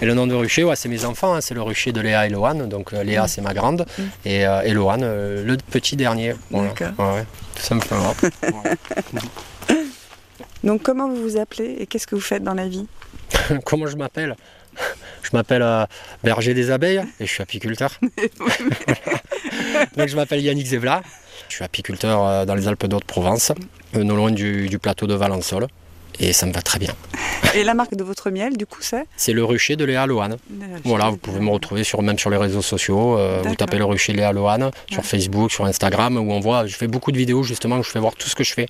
[0.00, 2.26] Et le nom de rucher, ouais, c'est mes enfants, hein, c'est le rucher de Léa
[2.26, 2.68] et Loane.
[2.68, 3.84] Donc euh, Léa, c'est ma grande,
[4.24, 6.34] et, euh, et Loane, euh, le petit dernier.
[6.50, 6.68] Voilà.
[6.68, 7.06] D'accord.
[7.06, 8.14] Ouais, ouais, tout simplement.
[8.40, 8.76] Voilà.
[10.64, 12.86] Donc comment vous vous appelez et qu'est-ce que vous faites dans la vie?
[13.64, 14.36] Comment je m'appelle?
[15.22, 15.84] Je m'appelle euh,
[16.22, 17.98] berger des abeilles et je suis apiculteur.
[19.96, 21.02] Donc je m'appelle Yannick Zevla.
[21.48, 23.52] Je suis apiculteur euh, dans les Alpes d'Haute-Provence,
[23.94, 25.66] euh, non loin du, du plateau de Valençol.
[26.20, 26.94] Et ça me va très bien.
[27.54, 30.36] Et la marque de votre miel, du coup, c'est C'est le rucher de Léa Loane.
[30.84, 33.18] Voilà, vous pouvez me retrouver sur, même sur les réseaux sociaux.
[33.18, 35.04] euh, vous tapez le rucher Léa Loane sur.
[35.04, 36.66] Facebook, sur Instagram, où on voit.
[36.66, 38.66] Je fais beaucoup de vidéos justement où je fais voir tout ce que je fais.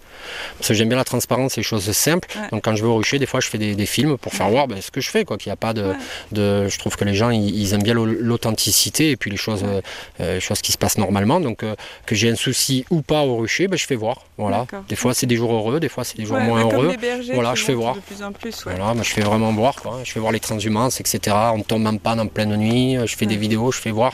[0.58, 2.28] Parce que j'aime bien la transparence et les choses simples.
[2.36, 2.48] Ouais.
[2.50, 4.48] Donc quand je vais au rucher, des fois je fais des, des films pour faire
[4.48, 5.24] voir ben, ce que je fais.
[5.24, 5.94] Quoi, qu'il n'y a pas de,
[6.32, 6.68] de.
[6.68, 9.64] Je trouve que les gens ils, ils aiment bien l'au- l'authenticité et puis les choses,
[9.64, 9.80] euh,
[10.20, 11.40] euh, les choses qui se passent normalement.
[11.40, 11.74] Donc euh,
[12.06, 14.22] que j'ai un souci ou pas au rucher, ben, je fais voir.
[14.38, 14.66] Voilà.
[14.88, 16.88] Des fois c'est des jours heureux, des fois c'est des jours moins heureux.
[17.36, 17.94] Voilà, je fais voir.
[17.94, 18.74] De plus en plus, ouais.
[18.76, 20.00] Voilà, moi je fais vraiment voir, quoi.
[20.04, 21.36] je fais voir les transhumances, etc.
[21.54, 24.12] On tombe en panne en pleine nuit, je fais des vidéos, je fais voir.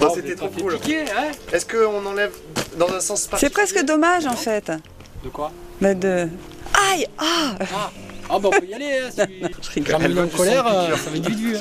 [0.00, 0.78] Bon, c'était trop cool.
[1.52, 2.32] Est-ce qu'on enlève
[2.76, 4.70] dans un sens C'est presque dommage en fait.
[5.24, 5.52] De quoi?
[5.80, 6.28] Mais de...
[6.90, 7.56] Aïe Ah
[8.30, 9.96] Ah bah on peut y aller, hein, si rigole.
[10.00, 11.56] j'ai mis en colère, euh, ça va être vite vu.
[11.56, 11.60] hein.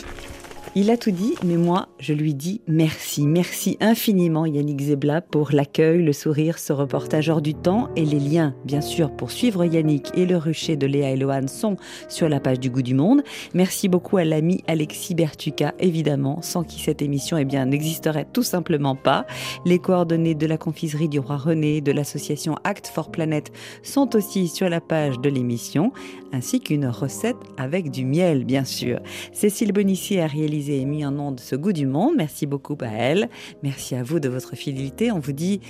[0.74, 3.28] Il a tout dit, mais moi, je lui dis merci.
[3.28, 8.22] Merci infiniment, Yannick Zebla, pour l'accueil, le sourire, ce reportage hors du temps et les
[8.22, 11.76] liens, bien sûr, pour suivre Yannick et le rucher de Léa et Lohan sont
[12.08, 13.22] sur la page du Goût du Monde.
[13.54, 18.96] Merci beaucoup à l'ami Alexis Bertuca, évidemment, sans qui cette émission eh n'existerait tout simplement
[18.96, 19.26] pas.
[19.66, 23.52] Les coordonnées de la confiserie du roi René, de l'association Act for Planet
[23.84, 25.92] sont aussi sur la page de l'émission,
[26.32, 29.02] ainsi qu'une recette avec du miel, bien sûr.
[29.34, 32.16] Cécile Bonissier a réalisé et mis en onde ce goût du monde.
[32.18, 33.30] Merci beaucoup à elle.
[33.64, 35.12] Merci à vous de votre fidélité.
[35.12, 35.62] On vous dit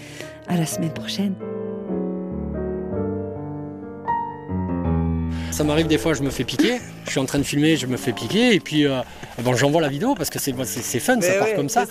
[0.48, 1.36] à la semaine prochaine.
[5.52, 7.86] Ça m'arrive des fois, je me fais piquer, je suis en train de filmer, je
[7.86, 9.02] me fais piquer, et puis euh,
[9.44, 10.54] bon, j'envoie la vidéo parce que c'est
[11.00, 11.86] fun, ça part ouais, comme ça.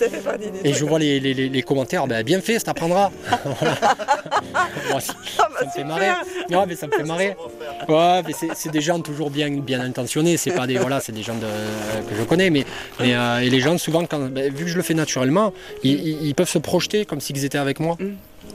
[0.64, 3.12] Et je vois les, les- les- les commentaires, ben, bien fait, ça t'apprendra.
[3.44, 3.76] Voilà.
[4.90, 6.08] Bon, ça Ah bah ça me fait marrer.
[6.50, 7.36] Ouais, mais ça me fait marrer.
[7.88, 8.22] Ouais,
[8.54, 10.36] c'est des gens toujours bien, bien intentionnés.
[10.36, 12.64] C'est pas des voilà, c'est des gens de- que je connais, mais,
[12.98, 15.52] mais euh, et les gens souvent, quand, ben, vu que je le fais naturellement,
[15.84, 17.96] ils, ils- ils peuvent se projeter comme s'ils étaient avec moi.
[18.00, 18.04] Mm.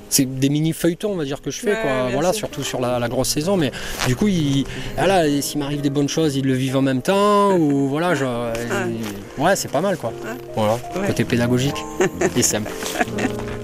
[0.09, 2.09] C'est des mini feuilletons, on va dire que je fais, Ouais, quoi.
[2.13, 2.39] Voilà, sûr.
[2.47, 3.57] surtout sur la, la grosse saison.
[3.57, 3.71] Mais
[4.07, 4.27] du coup,
[4.97, 8.15] voilà, et s'il m'arrive des bonnes choses, ils le vivent en même temps, ou voilà,
[8.15, 8.53] genre,
[9.37, 10.13] ouais, c'est pas mal, quoi.
[10.55, 11.07] Voilà, Ouais.
[11.07, 11.75] côté pédagogique
[12.37, 12.71] et simple.